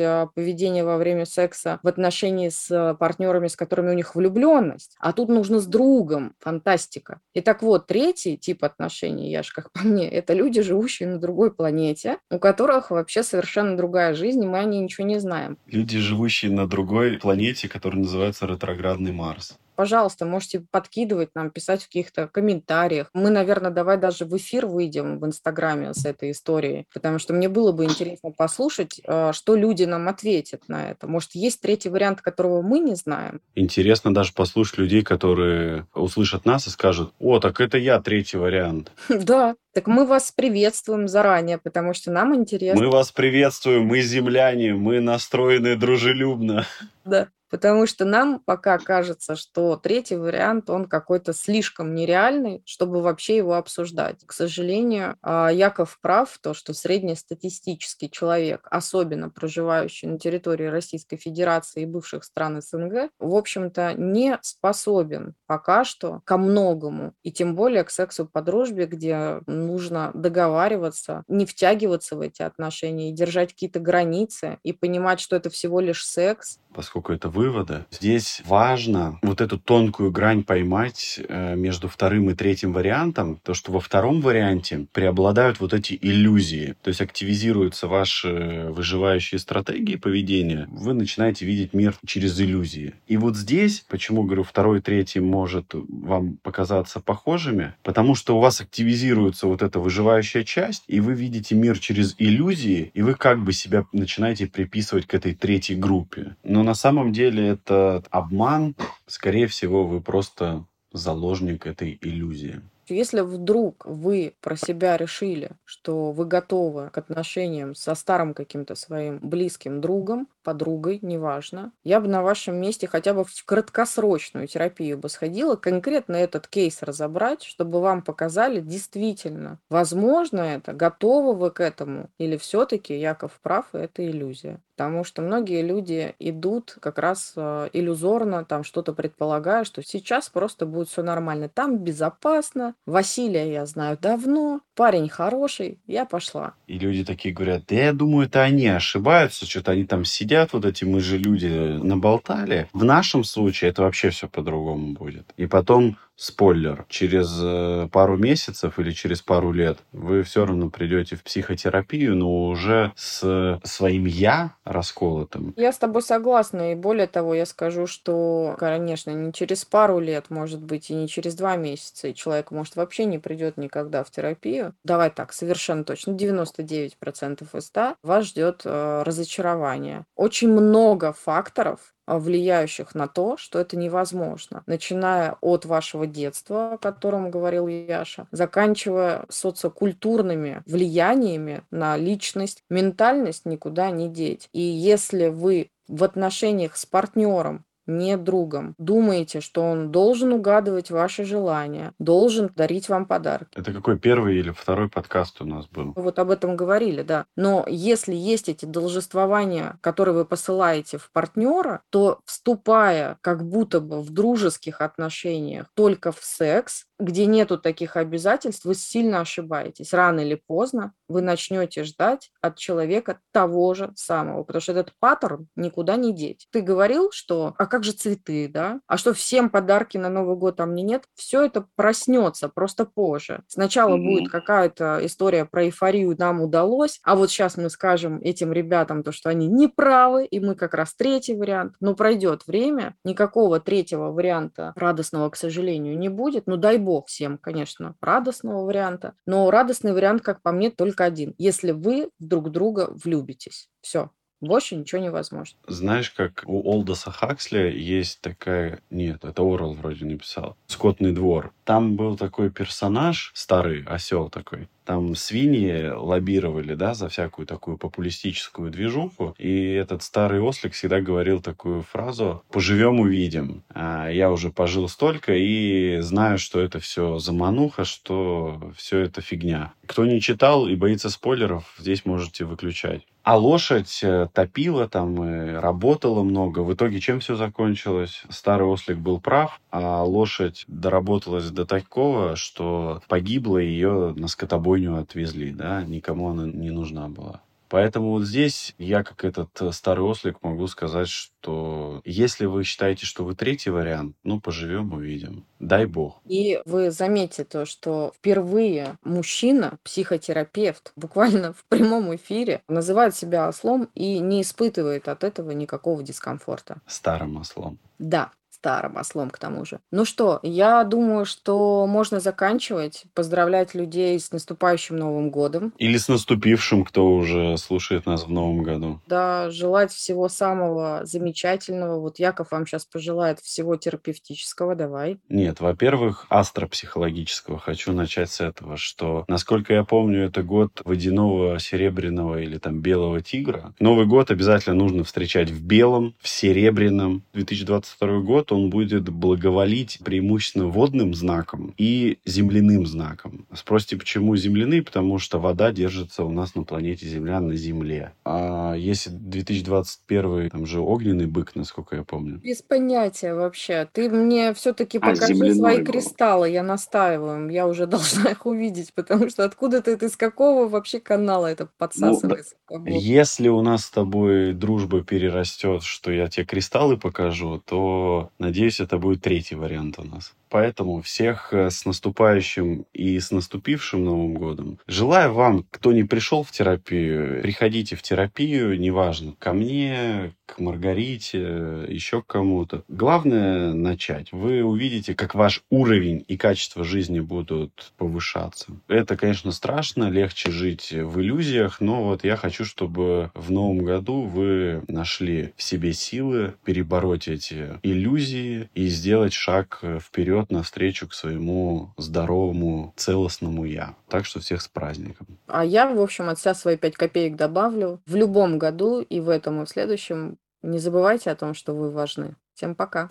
[0.00, 4.96] а, поведение во время секса в отношении с а, партнерами, с которыми у них влюбленность.
[4.98, 6.34] А тут нужно с другом.
[6.40, 7.20] Фантастика.
[7.34, 11.18] И так вот, третий тип отношений, я же как по мне, это люди, живущие на
[11.18, 15.58] другой планете, у которых вообще совершенно другая жизнь, и мы о ней ничего не знаем.
[15.66, 21.86] Люди, живущие на другой планете, которая называется ретроградный Марс пожалуйста, можете подкидывать нам, писать в
[21.86, 23.10] каких-то комментариях.
[23.12, 27.48] Мы, наверное, давай даже в эфир выйдем в Инстаграме с этой историей, потому что мне
[27.48, 31.06] было бы интересно послушать, а, что люди нам ответят на это.
[31.06, 33.40] Может, есть третий вариант, которого мы не знаем?
[33.54, 38.92] Интересно даже послушать людей, которые услышат нас и скажут, о, так это я третий вариант.
[39.26, 42.80] Да, так мы вас приветствуем заранее, потому что нам интересно.
[42.80, 46.64] Мы вас приветствуем, мы земляне, мы настроены дружелюбно.
[47.04, 47.28] Да.
[47.56, 53.54] Потому что нам пока кажется, что третий вариант, он какой-то слишком нереальный, чтобы вообще его
[53.54, 54.20] обсуждать.
[54.26, 61.84] К сожалению, а, Яков прав, то, что среднестатистический человек, особенно проживающий на территории Российской Федерации
[61.84, 67.84] и бывших стран СНГ, в общем-то, не способен пока что ко многому, и тем более
[67.84, 73.80] к сексу по дружбе, где нужно договариваться, не втягиваться в эти отношения и держать какие-то
[73.80, 76.58] границы, и понимать, что это всего лишь секс.
[76.74, 77.86] Поскольку это вывода.
[77.90, 83.38] Здесь важно вот эту тонкую грань поймать э, между вторым и третьим вариантом.
[83.42, 86.74] То, что во втором варианте преобладают вот эти иллюзии.
[86.82, 90.66] То есть активизируются ваши выживающие стратегии поведения.
[90.70, 92.94] Вы начинаете видеть мир через иллюзии.
[93.06, 98.40] И вот здесь, почему, говорю, второй и третий может вам показаться похожими, потому что у
[98.40, 103.42] вас активизируется вот эта выживающая часть, и вы видите мир через иллюзии, и вы как
[103.42, 106.36] бы себя начинаете приписывать к этой третьей группе.
[106.42, 108.74] Но на самом деле деле это обман.
[109.06, 112.62] Скорее всего, вы просто заложник этой иллюзии.
[112.88, 119.18] Если вдруг вы про себя решили, что вы готовы к отношениям со старым каким-то своим
[119.18, 125.08] близким другом, подругой, неважно, я бы на вашем месте хотя бы в краткосрочную терапию бы
[125.08, 132.10] сходила, конкретно этот кейс разобрать, чтобы вам показали действительно, возможно это, готовы вы к этому,
[132.18, 134.60] или все-таки Яков прав, и это иллюзия.
[134.76, 140.66] Потому что многие люди идут как раз э, иллюзорно, там что-то предполагая, что сейчас просто
[140.66, 141.48] будет все нормально.
[141.48, 146.54] Там безопасно, Василия я знаю давно, парень хороший, я пошла.
[146.68, 150.64] И люди такие говорят, да я думаю, это они ошибаются, что-то они там сидят, вот
[150.64, 152.68] эти мы же люди наболтали.
[152.72, 155.32] В нашем случае это вообще все по-другому будет.
[155.36, 161.16] И потом спойлер, через э, пару месяцев или через пару лет вы все равно придете
[161.16, 165.52] в психотерапию, но уже с своим «я» расколотым.
[165.56, 170.30] Я с тобой согласна, и более того, я скажу, что, конечно, не через пару лет,
[170.30, 174.10] может быть, и не через два месяца, и человек, может, вообще не придет никогда в
[174.10, 174.74] терапию.
[174.84, 180.04] Давай так, совершенно точно, 99% из 100 вас ждет э, разочарование.
[180.16, 184.62] Очень много факторов, влияющих на то, что это невозможно.
[184.66, 193.90] Начиная от вашего детства, о котором говорил Яша, заканчивая социокультурными влияниями на личность, ментальность никуда
[193.90, 194.48] не деть.
[194.52, 198.74] И если вы в отношениях с партнером не другом.
[198.78, 203.48] Думаете, что он должен угадывать ваши желания, должен дарить вам подарки.
[203.54, 205.92] Это какой первый или второй подкаст у нас был?
[205.96, 207.26] Вот об этом говорили, да.
[207.36, 214.02] Но если есть эти должествования, которые вы посылаете в партнера, то вступая как будто бы
[214.02, 219.92] в дружеских отношениях только в секс, где нету таких обязательств, вы сильно ошибаетесь.
[219.92, 225.48] Рано или поздно вы начнете ждать от человека того же самого, потому что этот паттерн
[225.56, 226.48] никуда не деть.
[226.50, 228.80] Ты говорил, что а как же цветы, да?
[228.86, 231.04] А что всем подарки на Новый год, а мне нет?
[231.14, 233.42] Все это проснется просто позже.
[233.46, 234.04] Сначала mm-hmm.
[234.04, 239.12] будет какая-то история про эйфорию, нам удалось, а вот сейчас мы скажем этим ребятам то,
[239.12, 241.74] что они не правы, и мы как раз третий вариант.
[241.80, 246.46] Но пройдет время, никакого третьего варианта радостного, к сожалению, не будет.
[246.46, 249.14] Ну дай бог всем, конечно, радостного варианта.
[249.26, 251.34] Но радостный вариант, как по мне, только один.
[251.36, 253.68] Если вы друг друга влюбитесь.
[253.82, 254.10] Все.
[254.40, 255.58] Больше ничего невозможно.
[255.66, 258.80] Знаешь, как у Олдоса Хаксли есть такая...
[258.90, 260.56] Нет, это Орел вроде написал.
[260.66, 261.52] «Скотный двор».
[261.64, 264.68] Там был такой персонаж, старый осел такой.
[264.86, 269.34] Там свиньи лоббировали, да, за всякую такую популистическую движуху.
[269.36, 273.64] И этот старый ослик всегда говорил такую фразу «поживем, увидим».
[273.74, 279.72] А я уже пожил столько и знаю, что это все замануха, что все это фигня.
[279.86, 283.02] Кто не читал и боится спойлеров, здесь можете выключать.
[283.26, 286.60] А лошадь э, топила там, и работала много.
[286.60, 288.22] В итоге чем все закончилось?
[288.28, 294.28] Старый ослик был прав, а лошадь доработалась до такого, что погибла, ее на
[294.76, 297.40] скотобойню отвезли, да, никому она не нужна была.
[297.68, 303.06] Поэтому вот здесь я, как этот э, старый ослик, могу сказать, что если вы считаете,
[303.06, 305.44] что вы третий вариант, ну, поживем, увидим.
[305.58, 306.20] Дай бог.
[306.26, 313.88] И вы заметите то, что впервые мужчина, психотерапевт, буквально в прямом эфире называет себя ослом
[313.96, 316.76] и не испытывает от этого никакого дискомфорта.
[316.86, 317.80] Старым ослом.
[317.98, 318.30] Да,
[318.66, 319.78] старым ослом к тому же.
[319.92, 325.72] Ну что, я думаю, что можно заканчивать, поздравлять людей с наступающим Новым годом.
[325.78, 329.00] Или с наступившим, кто уже слушает нас в Новом году.
[329.06, 332.00] Да, желать всего самого замечательного.
[332.00, 334.74] Вот Яков вам сейчас пожелает всего терапевтического.
[334.74, 335.18] Давай.
[335.28, 337.60] Нет, во-первых, астропсихологического.
[337.60, 343.20] Хочу начать с этого, что, насколько я помню, это год водяного, серебряного или там белого
[343.20, 343.74] тигра.
[343.78, 347.22] Новый год обязательно нужно встречать в белом, в серебряном.
[347.32, 353.46] 2022 год он будет благоволить преимущественно водным знаком и земляным знаком.
[353.54, 354.82] Спросите, почему земляные?
[354.82, 358.12] Потому что вода держится у нас на планете Земля на Земле.
[358.24, 362.38] А если 2021 там же огненный бык, насколько я помню.
[362.42, 363.88] Без понятия вообще.
[363.92, 365.84] Ты мне все-таки А, покажи свои был.
[365.92, 367.48] кристаллы, я настаиваю.
[367.50, 371.64] Я уже должна их увидеть, потому что откуда ты, ты с какого вообще канала это
[371.64, 372.54] Ну, да, подсасывается?
[372.68, 372.90] будто?
[372.90, 378.98] если у нас с тобой дружба перерастет, что я тебе кристаллы покажу, то, надеюсь, это
[378.98, 380.34] будет третий вариант у нас.
[380.48, 384.78] Поэтому всех э, с наступающим и с наступившим Новым годом.
[384.86, 391.84] Желаю вам, кто не пришел в терапию, приходите в терапию, неважно, ко мне, к Маргарите,
[391.88, 392.84] еще к кому-то.
[392.88, 394.32] Главное начать.
[394.32, 398.66] Вы увидите, как ваш уровень и качество жизни будут повышаться.
[398.88, 404.22] Это, конечно, страшно, легче жить в иллюзиях, но вот я хочу, чтобы в новом году
[404.22, 409.98] вы нашли в себе силы перебороть эти иллюзии и сделать шаг э,
[410.36, 413.94] вперед навстречу к своему здоровому, целостному я.
[414.08, 415.26] Так что всех с праздником.
[415.46, 418.00] А я, в общем, от себя свои пять копеек добавлю.
[418.06, 421.90] В любом году, и в этом, и в следующем, не забывайте о том, что вы
[421.90, 422.36] важны.
[422.54, 423.08] Всем пока.